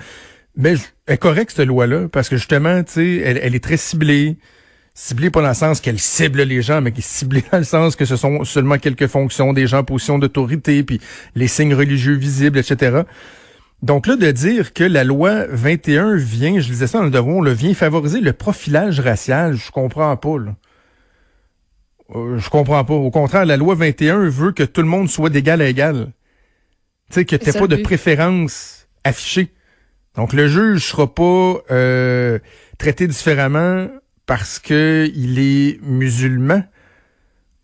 Mais 0.58 0.76
elle 1.06 1.16
est 1.16 1.18
correcte 1.18 1.54
cette 1.56 1.68
loi-là, 1.68 2.08
parce 2.10 2.30
que 2.30 2.38
justement, 2.38 2.82
tu 2.84 2.94
sais, 2.94 3.16
elle, 3.18 3.40
elle, 3.44 3.56
est 3.56 3.64
très 3.64 3.78
ciblée. 3.78 4.38
Ciblée 4.94 5.30
pas 5.30 5.42
dans 5.42 5.50
le 5.50 5.54
sens 5.54 5.82
qu'elle 5.82 6.00
cible 6.00 6.44
les 6.44 6.62
gens, 6.62 6.80
mais 6.80 6.94
qui 6.94 7.02
est 7.02 7.08
ciblée 7.08 7.44
dans 7.52 7.58
le 7.58 7.66
sens 7.66 7.98
que 7.98 8.06
ce 8.06 8.16
sont 8.16 8.46
seulement 8.46 8.78
quelques 8.78 9.08
fonctions 9.08 9.52
des 9.52 9.68
gens 9.68 9.80
en 9.80 9.84
position 9.84 10.18
d'autorité, 10.18 10.84
puis 10.84 11.02
les 11.36 11.50
signes 11.50 11.74
religieux 11.74 12.16
visibles, 12.16 12.60
etc. 12.60 13.02
Donc 13.84 14.08
là, 14.08 14.16
de 14.16 14.32
dire 14.32 14.74
que 14.74 14.84
la 14.84 15.04
loi 15.04 15.46
21 15.50 16.16
vient, 16.16 16.60
je 16.60 16.68
disais 16.70 16.88
ça 16.88 17.00
dans 17.00 17.04
le 17.04 17.12
devoir, 17.12 17.42
le 17.42 17.52
vient 17.52 17.74
favoriser 17.74 18.22
le 18.22 18.34
profilage 18.34 19.02
racial, 19.02 19.56
je 19.56 19.70
comprends 19.70 20.16
pas. 20.16 20.40
Là. 20.40 20.56
Euh, 22.14 22.38
je 22.38 22.50
comprends 22.50 22.84
pas. 22.84 22.94
Au 22.94 23.12
contraire, 23.12 23.46
la 23.46 23.58
loi 23.58 23.76
21 23.76 24.30
veut 24.30 24.52
que 24.52 24.64
tout 24.64 24.82
le 24.82 24.88
monde 24.88 25.10
soit 25.10 25.30
d'égal 25.30 25.62
à 25.62 25.68
égal. 25.68 26.12
Tu 27.10 27.16
sais, 27.16 27.26
que 27.26 27.36
t'aies 27.36 27.54
pas 27.54 27.68
de 27.68 27.78
préférence 27.78 28.88
affichée. 29.04 29.54
Donc 30.16 30.34
le 30.34 30.48
juge 30.48 30.84
sera 30.86 31.14
pas 31.14 31.62
euh, 31.72 32.40
traité 32.78 33.08
différemment 33.08 33.88
parce 34.26 34.60
que 34.60 35.12
il 35.14 35.40
est 35.40 35.80
musulman 35.84 36.64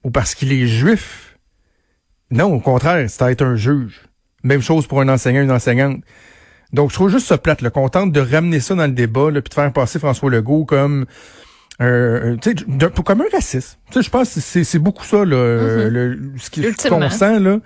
ou 0.04 0.12
parce 0.12 0.36
qu'il 0.36 0.52
est 0.52 0.68
juif. 0.68 1.38
Non, 2.30 2.54
au 2.54 2.60
contraire, 2.60 3.10
c'est 3.10 3.22
à 3.24 3.32
être 3.32 3.42
un 3.42 3.56
juge. 3.56 4.02
Même 4.44 4.62
chose 4.62 4.88
pour 4.88 5.02
un 5.02 5.10
enseignant, 5.10 5.42
une 5.42 5.52
enseignante. 5.52 6.02
Donc, 6.74 6.90
je 6.90 6.96
trouve 6.96 7.10
juste 7.10 7.28
ça 7.28 7.38
plate, 7.38 7.62
le 7.62 7.70
contente 7.70 8.12
de 8.12 8.22
ramener 8.22 8.62
ça 8.62 8.76
dans 8.76 8.88
le 8.88 8.94
débat, 8.94 9.30
puis 9.32 9.42
de 9.42 9.54
faire 9.54 9.72
passer 9.74 10.00
François 10.00 10.30
Legault 10.30 10.66
comme 10.66 11.06
euh, 11.82 12.38
comme 13.06 13.22
un 13.22 13.26
raciste. 13.32 13.80
je 13.94 14.10
pense 14.10 14.36
que 14.36 14.64
c'est 14.64 14.80
beaucoup 14.80 15.04
ça, 15.04 15.26
là, 15.26 15.36
mm-hmm. 15.36 15.88
le, 15.88 16.20
ce 16.38 16.88
qu'on 16.90 17.10
sent, 17.10 17.40
là. 17.40 17.60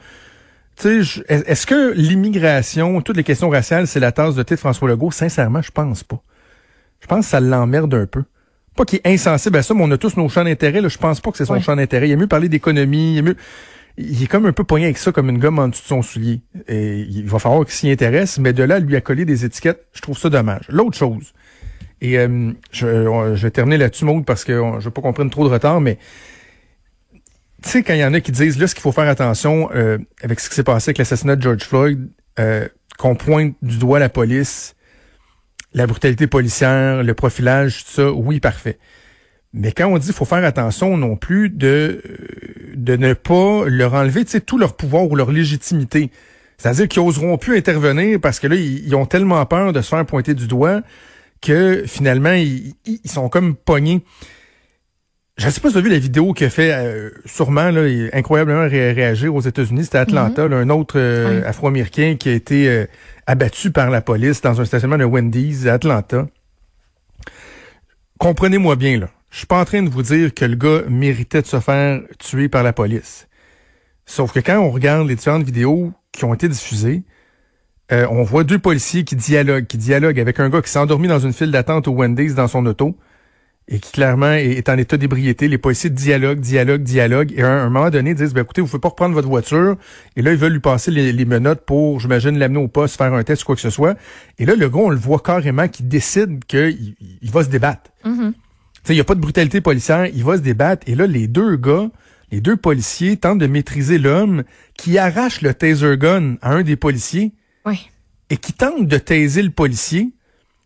Est-ce 0.83 1.65
que 1.65 1.93
l'immigration, 1.93 3.01
toutes 3.01 3.17
les 3.17 3.23
questions 3.23 3.49
raciales, 3.49 3.87
c'est 3.87 3.99
la 3.99 4.11
tasse 4.11 4.35
de 4.35 4.43
thé 4.43 4.55
de 4.55 4.59
François 4.59 4.89
Legault? 4.89 5.11
Sincèrement, 5.11 5.61
je 5.61 5.71
pense 5.71 6.03
pas. 6.03 6.21
Je 7.01 7.07
pense 7.07 7.25
que 7.25 7.31
ça 7.31 7.39
l'emmerde 7.39 7.93
un 7.93 8.05
peu. 8.05 8.23
Pas 8.75 8.83
qu'il 8.83 8.99
est 9.03 9.07
insensible 9.07 9.57
à 9.57 9.63
ça, 9.63 9.73
mais 9.73 9.83
on 9.83 9.91
a 9.91 9.97
tous 9.97 10.17
nos 10.17 10.27
champs 10.27 10.43
d'intérêt. 10.43 10.81
Je 10.87 10.97
pense 10.97 11.21
pas 11.21 11.31
que 11.31 11.37
c'est 11.37 11.45
son 11.45 11.61
champ 11.61 11.77
d'intérêt. 11.77 12.09
Il 12.09 12.13
a 12.13 12.17
mieux 12.17 12.27
parler 12.27 12.49
d'économie, 12.49 13.15
il 13.15 13.19
a 13.19 13.21
mieux 13.21 13.35
il 13.97 14.21
est 14.21 14.27
comme 14.27 14.45
un 14.45 14.51
peu 14.51 14.63
poigné 14.63 14.85
avec 14.85 14.97
ça, 14.97 15.11
comme 15.11 15.29
une 15.29 15.39
gomme 15.39 15.59
en 15.59 15.69
dessous 15.69 15.83
de 15.83 15.87
son 15.87 16.01
soulier. 16.01 16.41
Et 16.67 16.99
il 16.99 17.25
va 17.27 17.39
falloir 17.39 17.63
qu'il 17.65 17.73
s'y 17.73 17.89
intéresse, 17.89 18.39
mais 18.39 18.53
de 18.53 18.63
là, 18.63 18.79
lui 18.79 18.95
accoler 18.95 19.25
des 19.25 19.45
étiquettes, 19.45 19.85
je 19.93 20.01
trouve 20.01 20.17
ça 20.17 20.29
dommage. 20.29 20.65
L'autre 20.69 20.97
chose, 20.97 21.33
Et 22.01 22.19
euh, 22.19 22.51
je, 22.71 23.33
je, 23.35 23.41
vais 23.41 23.51
terminer 23.51 23.77
là-dessus, 23.77 24.05
Maud, 24.05 24.25
parce 24.25 24.43
que 24.43 24.53
je 24.79 24.85
veux 24.85 24.91
pas 24.91 25.01
qu'on 25.01 25.13
prenne 25.13 25.29
trop 25.29 25.47
de 25.47 25.53
retard, 25.53 25.81
mais 25.81 25.97
tu 27.63 27.69
sais, 27.69 27.83
quand 27.83 27.93
il 27.93 27.99
y 27.99 28.05
en 28.05 28.13
a 28.13 28.19
qui 28.19 28.31
disent, 28.31 28.59
là, 28.59 28.67
ce 28.67 28.75
qu'il 28.75 28.81
faut 28.81 28.91
faire 28.91 29.07
attention 29.07 29.69
euh, 29.73 29.97
avec 30.21 30.39
ce 30.39 30.49
qui 30.49 30.55
s'est 30.55 30.63
passé 30.63 30.89
avec 30.89 30.99
l'assassinat 30.99 31.35
de 31.35 31.41
George 31.41 31.63
Floyd, 31.63 32.09
euh, 32.39 32.67
qu'on 32.97 33.15
pointe 33.15 33.55
du 33.61 33.77
doigt 33.77 33.97
la 33.99 34.09
police, 34.09 34.75
la 35.73 35.87
brutalité 35.87 36.27
policière, 36.27 37.01
le 37.01 37.13
profilage, 37.13 37.85
tout 37.85 37.91
ça, 37.91 38.11
oui, 38.11 38.39
parfait. 38.39 38.77
Mais 39.53 39.71
quand 39.71 39.87
on 39.87 39.97
dit 39.97 40.11
faut 40.11 40.25
faire 40.25 40.43
attention 40.43 40.97
non 40.97 41.15
plus 41.15 41.49
de, 41.49 42.01
de 42.75 42.95
ne 42.97 43.13
pas 43.13 43.63
leur 43.67 43.93
enlever 43.93 44.25
tout 44.25 44.57
leur 44.57 44.75
pouvoir 44.75 45.09
ou 45.09 45.15
leur 45.15 45.31
légitimité. 45.31 46.11
C'est-à-dire 46.57 46.87
qu'ils 46.87 47.01
oseront 47.01 47.37
plus 47.37 47.57
intervenir 47.57 48.19
parce 48.21 48.39
que 48.39 48.47
là, 48.47 48.55
ils, 48.55 48.93
ont 48.95 49.05
tellement 49.05 49.45
peur 49.45 49.73
de 49.73 49.81
se 49.81 49.89
faire 49.89 50.05
pointer 50.05 50.33
du 50.33 50.47
doigt 50.47 50.81
que 51.41 51.83
finalement, 51.85 52.33
ils, 52.33 52.73
sont 53.05 53.29
comme 53.29 53.55
pognés. 53.55 54.03
Je 55.37 55.47
ne 55.47 55.51
sais 55.51 55.59
pas 55.59 55.67
si 55.67 55.73
tu 55.73 55.79
as 55.79 55.81
vu 55.81 55.89
la 55.89 55.99
vidéo 55.99 56.33
qui 56.33 56.45
a 56.45 56.49
fait 56.49 56.73
euh, 56.73 57.09
sûrement 57.25 57.69
là, 57.69 57.81
incroyablement 58.13 58.67
réagir 58.67 59.35
aux 59.35 59.41
États-Unis. 59.41 59.85
C'était 59.85 59.97
Atlanta, 59.97 60.47
mm-hmm. 60.47 60.53
un 60.53 60.69
autre 60.69 60.95
euh, 60.97 61.43
Afro-Américain 61.45 62.15
qui 62.17 62.29
a 62.29 62.33
été 62.33 62.69
euh, 62.69 62.85
abattu 63.27 63.71
par 63.71 63.89
la 63.89 64.01
police 64.01 64.41
dans 64.41 64.61
un 64.61 64.65
stationnement 64.65 64.97
de 64.97 65.03
Wendy's 65.03 65.65
à 65.67 65.73
Atlanta. 65.73 66.25
Comprenez-moi 68.17 68.77
bien, 68.77 68.99
là. 68.99 69.09
Je 69.29 69.39
suis 69.39 69.47
pas 69.47 69.59
en 69.59 69.65
train 69.65 69.83
de 69.83 69.89
vous 69.89 70.03
dire 70.03 70.33
que 70.33 70.45
le 70.45 70.55
gars 70.55 70.83
méritait 70.87 71.41
de 71.41 71.47
se 71.47 71.59
faire 71.59 71.99
tuer 72.19 72.47
par 72.47 72.63
la 72.63 72.71
police. 72.71 73.27
Sauf 74.05 74.31
que 74.31 74.39
quand 74.39 74.57
on 74.59 74.71
regarde 74.71 75.05
les 75.09 75.15
différentes 75.15 75.43
vidéos 75.43 75.91
qui 76.13 76.23
ont 76.23 76.33
été 76.33 76.47
diffusées, 76.47 77.03
euh, 77.91 78.07
on 78.09 78.23
voit 78.23 78.43
deux 78.43 78.59
policiers 78.59 79.03
qui 79.03 79.15
dialoguent, 79.15 79.67
qui 79.67 79.77
dialoguent 79.77 80.19
avec 80.19 80.39
un 80.39 80.49
gars 80.49 80.61
qui 80.61 80.69
s'est 80.69 80.79
endormi 80.79 81.07
dans 81.07 81.19
une 81.19 81.33
file 81.33 81.51
d'attente 81.51 81.87
au 81.87 81.91
Wendy's 81.91 82.33
dans 82.33 82.47
son 82.47 82.65
auto 82.65 82.95
et 83.67 83.79
qui 83.79 83.91
clairement 83.91 84.31
est 84.31 84.69
en 84.69 84.77
état 84.77 84.97
d'ébriété. 84.97 85.47
Les 85.47 85.57
policiers 85.57 85.89
dialoguent, 85.89 86.39
dialoguent, 86.39 86.83
dialoguent 86.83 87.33
et 87.35 87.41
à 87.41 87.63
un, 87.63 87.69
moment 87.69 87.89
donné 87.89 88.13
disent, 88.13 88.33
ben, 88.33 88.41
écoutez, 88.41 88.61
vous 88.61 88.67
ne 88.67 88.71
pouvez 88.71 88.81
pas 88.81 88.89
reprendre 88.89 89.15
votre 89.15 89.27
voiture. 89.27 89.75
Et 90.15 90.21
là, 90.21 90.31
ils 90.31 90.37
veulent 90.37 90.53
lui 90.53 90.59
passer 90.59 90.91
les, 90.91 91.25
menottes 91.25 91.65
pour, 91.65 91.99
j'imagine, 91.99 92.37
l'amener 92.37 92.59
au 92.59 92.67
poste, 92.67 92.95
faire 92.97 93.13
un 93.13 93.23
test 93.23 93.41
ou 93.41 93.45
quoi 93.47 93.55
que 93.55 93.61
ce 93.61 93.71
soit. 93.71 93.97
Et 94.37 94.45
là, 94.45 94.55
le 94.55 94.69
gars, 94.69 94.79
on 94.79 94.89
le 94.89 94.97
voit 94.97 95.19
carrément 95.19 95.67
qui 95.67 95.81
décide 95.81 96.45
qu'il 96.45 96.95
il 97.21 97.31
va 97.31 97.43
se 97.43 97.49
débattre. 97.49 97.89
Mm-hmm. 98.05 98.33
Il 98.89 98.93
n'y 98.95 99.01
a 99.01 99.03
pas 99.03 99.15
de 99.15 99.21
brutalité 99.21 99.61
policière, 99.61 100.05
il 100.13 100.23
va 100.23 100.37
se 100.37 100.43
débattre. 100.43 100.87
Et 100.87 100.93
là, 100.93 101.07
les 101.07 101.27
deux 101.27 101.55
gars, 101.55 101.89
les 102.31 102.41
deux 102.41 102.57
policiers 102.57 103.17
tentent 103.17 103.39
de 103.39 103.47
maîtriser 103.47 103.97
l'homme 103.97 104.43
qui 104.77 104.99
arrache 104.99 105.41
le 105.41 105.55
taser 105.55 105.97
gun 105.97 106.35
à 106.43 106.51
un 106.51 106.61
des 106.61 106.75
policiers. 106.75 107.31
Et 108.29 108.37
qui 108.37 108.53
tente 108.53 108.87
de 108.87 108.97
taiser 108.97 109.41
le 109.41 109.51
policier. 109.51 110.11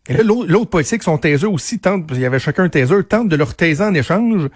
Et 0.08 0.14
là, 0.14 0.24
l'autre 0.24 0.70
policier 0.70 0.98
qui 0.98 1.04
son 1.04 1.18
taser 1.18 1.46
aussi 1.46 1.80
tente, 1.80 2.08
qu'il 2.08 2.20
y 2.20 2.26
avait 2.26 2.40
chacun 2.40 2.64
un 2.64 2.70
taser, 2.70 3.04
tente 3.04 3.30
de 3.30 3.36
leur 3.36 3.56
taiser 3.56 3.84
en 3.84 3.94
échange. 3.94 4.50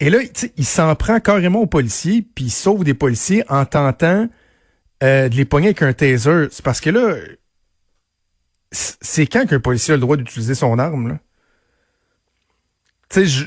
Et 0.00 0.10
là, 0.10 0.18
il 0.56 0.64
s'en 0.64 0.94
prend 0.96 1.20
carrément 1.20 1.60
aux 1.60 1.66
policiers, 1.66 2.22
puis 2.22 2.46
il 2.46 2.50
sauve 2.50 2.84
des 2.84 2.94
policiers 2.94 3.44
en 3.48 3.64
tentant 3.66 4.28
euh, 5.02 5.28
de 5.28 5.34
les 5.36 5.44
pogner 5.44 5.68
avec 5.68 5.82
un 5.82 5.92
taser. 5.92 6.48
C'est 6.50 6.64
parce 6.64 6.80
que 6.80 6.90
là, 6.90 7.14
c'est 8.72 9.26
quand 9.26 9.46
qu'un 9.46 9.60
policier 9.60 9.92
a 9.92 9.96
le 9.96 10.00
droit 10.00 10.16
d'utiliser 10.16 10.54
son 10.54 10.78
arme? 10.78 11.18
Tu 13.10 13.28
sais, 13.28 13.46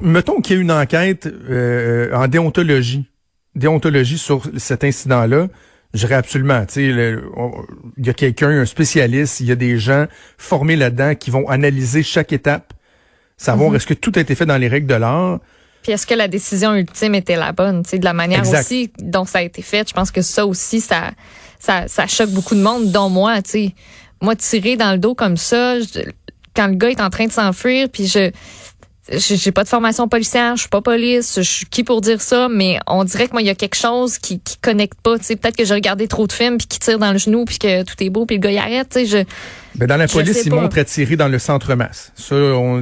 mettons 0.00 0.40
qu'il 0.40 0.56
y 0.56 0.58
a 0.58 0.62
une 0.62 0.72
enquête 0.72 1.26
euh, 1.26 2.12
en 2.12 2.26
déontologie, 2.26 3.08
déontologie 3.54 4.18
sur 4.18 4.42
cet 4.56 4.84
incident-là. 4.84 5.48
Je 5.94 6.00
dirais 6.00 6.16
absolument. 6.16 6.64
Tu 6.66 6.74
sais, 6.74 6.82
il 6.84 8.06
y 8.06 8.10
a 8.10 8.12
quelqu'un, 8.12 8.50
un 8.50 8.66
spécialiste, 8.66 9.40
il 9.40 9.46
y 9.46 9.52
a 9.52 9.54
des 9.54 9.78
gens 9.78 10.06
formés 10.36 10.76
là-dedans 10.76 11.14
qui 11.14 11.30
vont 11.30 11.48
analyser 11.48 12.02
chaque 12.02 12.32
étape, 12.32 12.74
savoir 13.36 13.70
mhm. 13.70 13.76
est-ce 13.76 13.86
que 13.86 13.94
tout 13.94 14.12
a 14.16 14.20
été 14.20 14.34
fait 14.34 14.46
dans 14.46 14.58
les 14.58 14.68
règles 14.68 14.86
de 14.86 14.94
l'art. 14.94 15.40
Puis 15.82 15.92
est-ce 15.92 16.06
que 16.06 16.14
la 16.14 16.28
décision 16.28 16.74
ultime 16.74 17.14
était 17.14 17.36
la 17.36 17.52
bonne, 17.52 17.82
tu 17.84 17.90
sais, 17.90 17.98
de 17.98 18.04
la 18.04 18.12
manière 18.12 18.42
aussi 18.42 18.92
dont 18.98 19.24
ça 19.24 19.38
a 19.38 19.42
été 19.42 19.62
fait. 19.62 19.88
Je 19.88 19.94
pense 19.94 20.10
que 20.10 20.20
ça 20.22 20.44
aussi, 20.44 20.80
ça, 20.80 21.12
ça, 21.58 21.88
ça 21.88 22.06
choque 22.06 22.30
beaucoup 22.30 22.54
de 22.54 22.62
monde, 22.62 22.90
dont 22.90 23.08
moi, 23.08 23.40
tu 23.42 23.50
sais. 23.50 23.74
Moi, 24.20 24.34
tirer 24.34 24.76
dans 24.76 24.92
le 24.92 24.98
dos 24.98 25.14
comme 25.14 25.36
ça, 25.36 25.78
je, 25.78 26.00
quand 26.54 26.66
le 26.66 26.74
gars 26.74 26.90
est 26.90 27.00
en 27.00 27.08
train 27.08 27.26
de 27.26 27.32
s'enfuir, 27.32 27.88
puis 27.88 28.08
je 28.08 28.32
j'ai 29.10 29.52
pas 29.52 29.64
de 29.64 29.68
formation 29.68 30.08
policière, 30.08 30.56
je 30.56 30.62
suis 30.62 30.68
pas 30.68 30.82
police, 30.82 31.36
je 31.36 31.42
suis 31.42 31.66
qui 31.66 31.84
pour 31.84 32.00
dire 32.00 32.20
ça, 32.20 32.48
mais 32.48 32.78
on 32.86 33.04
dirait 33.04 33.26
que 33.26 33.32
moi 33.32 33.42
il 33.42 33.46
y 33.46 33.50
a 33.50 33.54
quelque 33.54 33.76
chose 33.76 34.18
qui 34.18 34.40
qui 34.40 34.56
connecte 34.58 35.00
pas, 35.00 35.18
tu 35.18 35.24
sais, 35.24 35.36
peut-être 35.36 35.56
que 35.56 35.64
j'ai 35.64 35.74
regardé 35.74 36.08
trop 36.08 36.26
de 36.26 36.32
films 36.32 36.58
puis 36.58 36.66
qui 36.66 36.78
tire 36.78 36.98
dans 36.98 37.12
le 37.12 37.18
genou 37.18 37.44
puis 37.44 37.58
que 37.58 37.82
tout 37.84 37.94
est 38.00 38.10
beau 38.10 38.26
puis 38.26 38.36
le 38.36 38.42
gars 38.42 38.50
il 38.50 38.58
arrête, 38.58 38.88
tu 38.90 39.00
sais, 39.00 39.06
je 39.06 39.24
ben 39.78 39.86
dans 39.86 39.96
la 39.96 40.08
police, 40.08 40.44
ils 40.44 40.52
montrent 40.52 40.78
à 40.78 40.84
tirer 40.84 41.16
dans 41.16 41.28
le 41.28 41.38
centre-masse. 41.38 42.12
Ça, 42.16 42.34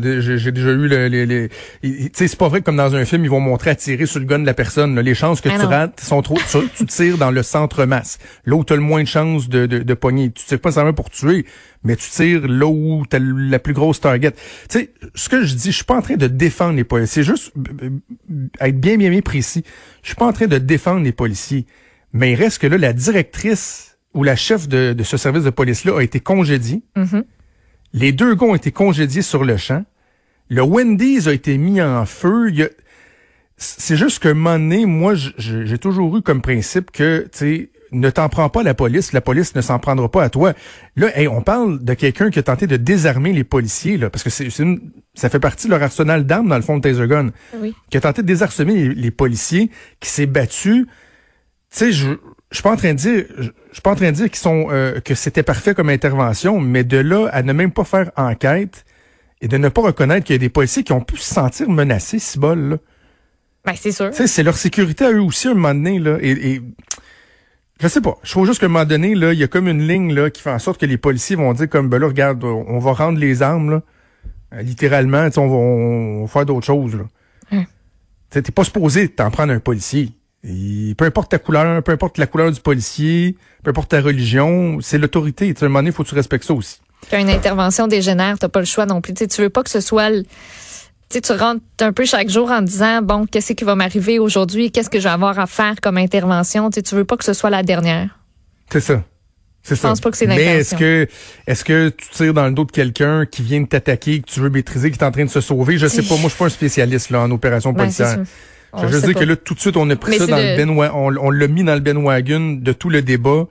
j'ai 0.03 0.53
déjà 0.53 0.71
eu 0.71 0.89
les... 0.89 1.27
les, 1.27 1.49
tu 1.83 2.11
sais, 2.15 2.29
c'est 2.29 2.39
pas 2.39 2.49
vrai 2.49 2.61
que 2.61 2.65
comme 2.65 2.77
dans 2.77 2.95
un 2.95 3.05
film, 3.05 3.25
ils 3.25 3.31
vont 3.31 3.41
montrer 3.41 3.71
à 3.71 3.75
tirer 3.75 4.07
sur 4.07 4.19
le 4.19 4.25
gun 4.25 4.39
de 4.39 4.47
la 4.47 4.55
personne. 4.55 4.99
Les 4.99 5.15
chances 5.15 5.41
que 5.41 5.49
ah 5.51 5.59
tu 5.59 5.67
rates 5.67 6.01
sont 6.01 6.23
trop... 6.23 6.39
tu, 6.77 6.87
tires 6.87 7.19
dans 7.19 7.31
le 7.31 7.43
centre-masse. 7.43 8.19
Là 8.45 8.57
où 8.57 8.65
tu 8.65 8.73
as 8.73 8.77
le 8.77 8.83
moins 8.83 9.03
de 9.03 9.09
chances 9.09 9.49
de, 9.49 9.67
de, 9.67 9.79
de 9.79 9.95
pogner. 9.95 10.31
Tu 10.31 10.45
tires 10.45 10.61
pas 10.61 10.73
seulement 10.73 10.95
pour 10.95 11.11
tuer, 11.11 11.45
mais 11.85 11.97
tu 11.97 12.09
tires 12.09 12.49
là 12.49 12.67
où 12.67 13.05
tu 13.09 13.17
as 13.17 13.21
la 13.21 13.59
plus 13.59 13.75
grosse 13.75 14.01
target. 14.01 14.33
Tu 14.33 14.39
sais, 14.71 14.91
ce 15.15 15.29
que 15.29 15.45
je 15.45 15.55
dis, 15.55 15.71
je 15.71 15.77
suis 15.77 15.85
pas 15.85 15.97
en 15.97 16.03
train 16.03 16.17
de 16.17 16.27
défendre 16.27 16.77
les 16.77 16.85
policiers. 16.85 17.23
C'est 17.23 17.31
juste 17.31 17.53
être 18.61 18.81
bien, 18.81 18.97
bien, 18.97 19.11
bien 19.11 19.21
précis. 19.21 19.65
Je 20.03 20.09
suis 20.09 20.17
pas 20.17 20.27
en 20.27 20.33
train 20.33 20.47
de 20.47 20.59
défendre 20.59 21.03
les 21.05 21.13
policiers. 21.13 21.67
Mais 22.13 22.33
il 22.33 22.37
reste 22.37 22.63
que 22.63 22.67
là, 22.67 22.79
la 22.79 22.93
directrice 22.93 23.96
où 24.17 24.25
la 24.25 24.35
chef 24.35 24.67
de, 24.67 24.97
ce 25.03 25.17
service 25.17 25.45
de 25.45 25.51
police-là 25.51 25.99
a 25.99 26.03
été 26.03 26.21
congédiée. 26.21 26.83
Mm-hmm. 26.97 27.23
Les 27.93 28.13
deux 28.13 28.35
gars 28.35 28.47
ont 28.47 28.55
été 28.55 28.73
congédiés 28.73 29.23
sur 29.23 29.45
le 29.45 29.57
champ. 29.57 29.85
Le 30.49 30.63
Wendy's 30.63 31.27
a 31.27 31.33
été 31.33 31.59
mis 31.59 31.81
en 31.81 32.05
feu. 32.07 32.51
C'est 33.57 33.97
juste 33.97 34.25
un 34.27 34.35
moment 34.35 34.59
donné, 34.59 34.87
moi, 34.87 35.15
j'ai 35.15 35.79
toujours 35.79 36.17
eu 36.17 36.23
comme 36.23 36.43
principe 36.43 36.91
que, 36.91 37.29
tu 37.33 37.39
sais, 37.39 37.71
ne 37.93 38.11
t'en 38.11 38.29
prends 38.29 38.49
pas 38.49 38.61
à 38.61 38.65
la 38.65 38.75
police, 38.75 39.13
la 39.13 39.21
police 39.21 39.55
ne 39.55 39.61
s'en 39.61 39.79
prendra 39.79 40.11
pas 40.11 40.25
à 40.25 40.31
toi. 40.31 40.55
Là, 40.97 41.09
on 41.31 41.43
parle 41.43 41.83
de 41.83 41.95
quelqu'un 41.95 42.31
qui 42.31 42.39
a 42.39 42.43
tenté 42.43 42.67
de 42.67 42.77
désarmer 42.77 43.33
les 43.33 43.45
policiers, 43.45 43.97
là, 43.97 44.11
parce 44.11 44.23
que 44.25 44.31
c'est 44.31 44.49
ça 45.15 45.31
fait 45.31 45.41
partie 45.41 45.67
de 45.67 45.73
leur 45.73 45.83
arsenal 45.83 46.27
d'armes 46.27 46.49
dans 46.49 46.57
le 46.57 46.63
fond 46.63 46.77
de 46.77 46.83
Taser 46.83 47.07
Gun. 47.07 47.31
Oui. 47.59 47.75
Qui 47.91 47.97
a 47.97 48.01
tenté 48.01 48.23
de 48.23 48.27
désarmer 48.27 48.89
les, 48.95 49.11
policiers, 49.11 49.71
qui 50.01 50.11
s'est 50.11 50.27
battu. 50.27 50.87
Tu 50.87 50.91
sais, 51.71 51.93
je, 51.93 52.11
je 52.51 52.57
suis 52.57 52.63
pas 52.63 52.73
en 52.73 52.77
train 52.77 52.93
de 52.93 52.99
dire, 52.99 53.25
je 53.39 53.43
suis 53.73 53.83
pas 53.83 53.91
en 53.91 53.97
train 53.97 54.11
de 54.11 54.17
dire 54.17 54.27
qu'ils 54.27 54.37
sont 54.37 54.69
euh, 54.71 55.01
que 55.01 55.15
c'était 55.15 55.43
parfait 55.43 55.75
comme 55.75 55.89
intervention, 55.89 56.61
mais 56.61 56.85
de 56.85 56.99
là 56.99 57.29
à 57.33 57.43
ne 57.43 57.53
même 57.53 57.73
pas 57.73 57.85
faire 57.85 58.11
enquête 58.17 58.85
et 59.41 59.49
de 59.49 59.57
ne 59.57 59.69
pas 59.69 59.83
reconnaître 59.83 60.25
qu'il 60.25 60.35
y 60.35 60.37
a 60.37 60.41
des 60.41 60.49
policiers 60.49 60.85
qui 60.85 60.93
ont 60.93 61.01
pu 61.01 61.17
se 61.17 61.35
sentir 61.35 61.69
menacés, 61.69 62.19
si 62.19 62.39
bol 62.39 62.59
là. 62.59 62.77
Ben 63.65 63.75
c'est 63.75 63.91
sûr. 63.91 64.11
C'est 64.13 64.43
leur 64.45 64.57
sécurité 64.57 65.05
à 65.07 65.11
eux 65.11 65.21
aussi 65.21 65.49
à 65.49 65.51
un 65.51 65.55
moment 65.55 65.75
donné 65.75 65.99
là. 65.99 66.19
Et, 66.21 66.31
et 66.31 66.63
je 67.81 67.89
sais 67.89 68.01
pas. 68.01 68.17
Je 68.23 68.31
trouve 68.31 68.47
juste 68.47 68.61
qu'à 68.61 68.67
un 68.67 68.69
moment 68.71 68.85
donné 68.85 69.17
là, 69.17 69.33
il 69.33 69.39
y 69.41 69.43
a 69.43 69.49
comme 69.49 69.67
une 69.67 69.87
ligne 69.87 70.15
là 70.15 70.31
qui 70.31 70.41
fait 70.41 70.53
en 70.53 70.61
sorte 70.61 70.81
que 70.81 70.87
les 70.87 70.99
policiers 70.99 71.35
vont 71.35 71.53
dire 71.53 71.69
comme 71.69 71.89
ben 71.89 71.99
là 71.99 72.07
regarde, 72.07 72.45
on 72.45 72.79
va 72.79 72.93
rendre 72.93 73.19
les 73.19 73.43
armes 73.43 73.71
là, 73.71 73.83
euh, 74.55 74.63
littéralement, 74.63 75.29
on 75.37 75.49
va, 75.49 75.55
on 75.57 76.21
va 76.23 76.29
faire 76.29 76.47
d'autres 76.47 76.67
choses 76.67 76.95
là. 76.95 77.05
Hum. 77.51 77.67
T'es 78.31 78.43
pas 78.43 78.65
supposé 78.65 79.09
t'en 79.09 79.31
prendre 79.33 79.53
un 79.53 79.61
policier 79.61 80.11
peu 80.97 81.05
importe 81.05 81.31
ta 81.31 81.39
couleur, 81.39 81.83
peu 81.83 81.93
importe 81.93 82.19
la 82.19 82.27
couleur 82.27 82.53
du 82.53 82.61
policier, 82.61 83.37
peu 83.63 83.71
importe 83.71 83.91
ta 83.91 84.01
religion, 84.01 84.79
c'est 84.81 84.99
l'autorité. 84.99 85.53
À 85.61 85.65
un 85.65 85.69
moment 85.69 85.81
donné, 85.81 85.91
il 85.91 85.93
faut 85.93 86.05
que 86.05 86.09
tu 86.09 86.15
respectes 86.15 86.45
ça 86.45 86.55
aussi. 86.55 86.81
Quand 87.11 87.19
une 87.19 87.31
intervention 87.31 87.87
dégénère, 87.87 88.39
t'as 88.39 88.49
pas 88.49 88.61
le 88.61 88.67
choix 88.67 88.87
non 88.87 89.01
plus. 89.01 89.15
Tu 89.15 89.27
veux 89.41 89.51
pas 89.51 89.63
que 89.63 89.71
ce 89.71 89.81
soit... 89.81 90.11
tu 91.11 91.33
rentres 91.33 91.63
un 91.81 91.93
peu 91.93 92.05
chaque 92.05 92.29
jour 92.29 92.51
en 92.51 92.63
disant, 92.63 93.03
bon, 93.03 93.27
qu'est-ce 93.27 93.53
qui 93.53 93.65
va 93.65 93.75
m'arriver 93.75 94.19
aujourd'hui? 94.19 94.71
Qu'est-ce 94.71 94.91
que 94.91 94.99
je 94.99 95.05
vais 95.05 95.11
avoir 95.11 95.39
à 95.39 95.47
faire 95.47 95.81
comme 95.81 95.99
intervention? 95.99 96.71
Tu 96.71 96.95
veux 96.95 97.05
pas 97.05 97.17
que 97.17 97.25
ce 97.25 97.33
soit 97.33 97.51
la 97.51 97.63
dernière. 97.63 98.19
C'est 98.71 98.81
ça. 98.81 99.03
C'est 99.63 99.75
ça. 99.75 99.89
pense 99.89 100.01
pas 100.01 100.13
que 100.13 100.17
c'est 100.17 100.29
Mais 100.29 100.59
est-ce 100.59 100.77
que, 100.77 101.09
est-ce 101.49 101.65
que 101.65 101.89
tu 101.89 102.09
tires 102.11 102.35
dans 102.35 102.47
le 102.47 102.53
dos 102.53 102.65
de 102.65 102.71
quelqu'un 102.71 103.27
qui 103.27 103.43
vient 103.43 103.61
de 103.61 103.67
t'attaquer, 103.67 104.21
que 104.21 104.27
tu 104.31 104.39
veux 104.39 104.49
maîtriser, 104.49 104.93
qui 104.93 104.99
est 104.99 105.05
en 105.05 105.11
train 105.11 105.25
de 105.25 105.31
se 105.31 105.41
sauver? 105.41 105.77
Je 105.77 105.89
sais 105.89 106.03
pas. 106.03 106.15
Moi, 106.15 106.25
je 106.25 106.29
suis 106.29 106.39
pas 106.39 106.45
un 106.45 106.51
spécialiste, 106.51 107.11
là, 107.11 107.23
en 107.23 107.31
opération 107.33 107.73
ben, 107.73 107.83
policière. 107.83 108.19
Je 108.79 108.87
veux 108.87 109.01
dire 109.01 109.15
que 109.15 109.25
là, 109.25 109.37
tout 109.37 109.55
de 109.55 109.61
suite, 109.61 109.77
on 109.77 109.89
a 109.91 109.97
pris 109.97 110.19
ça 110.19 110.27
dans 110.27 110.37
le 110.37 110.57
ben 110.57 110.71
on, 110.71 111.31
l'a 111.31 111.49
mis 111.49 111.65
dans 111.65 111.75
le 111.75 111.81
Ben 111.81 111.97
Wagon 111.97 112.59
de 112.61 112.73
tout 112.73 112.91
le 112.91 113.03
débat 113.03 113.47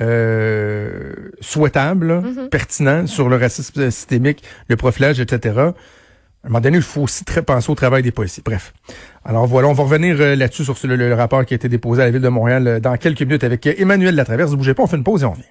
euh, 0.00 1.12
souhaitable, 1.40 2.10
mm-hmm. 2.12 2.48
pertinent 2.48 3.06
sur 3.06 3.28
le 3.28 3.36
racisme 3.36 3.90
systémique, 3.90 4.42
le 4.68 4.76
profilage, 4.76 5.20
etc. 5.20 5.58
À 5.58 6.46
un 6.46 6.48
moment 6.48 6.60
donné, 6.60 6.78
il 6.78 6.82
faut 6.82 7.02
aussi 7.02 7.24
très 7.24 7.42
penser 7.42 7.70
au 7.70 7.74
travail 7.74 8.02
des 8.02 8.12
policiers. 8.12 8.42
Bref. 8.44 8.72
Alors 9.24 9.46
voilà, 9.46 9.68
on 9.68 9.74
va 9.74 9.82
revenir 9.82 10.16
euh, 10.18 10.34
là-dessus 10.36 10.64
sur 10.64 10.74
le, 10.84 11.14
rapport 11.14 11.44
qui 11.44 11.52
a 11.52 11.56
été 11.56 11.68
déposé 11.68 12.00
à 12.00 12.06
la 12.06 12.10
Ville 12.10 12.22
de 12.22 12.28
Montréal 12.28 12.66
euh, 12.66 12.80
dans 12.80 12.96
quelques 12.96 13.22
minutes 13.22 13.44
avec 13.44 13.66
Emmanuel 13.66 14.14
Latraverse. 14.14 14.52
Ne 14.52 14.56
bougez 14.56 14.72
pas, 14.72 14.82
on 14.82 14.86
fait 14.86 14.96
une 14.96 15.04
pause 15.04 15.22
et 15.22 15.26
on 15.26 15.32
vient. 15.32 15.44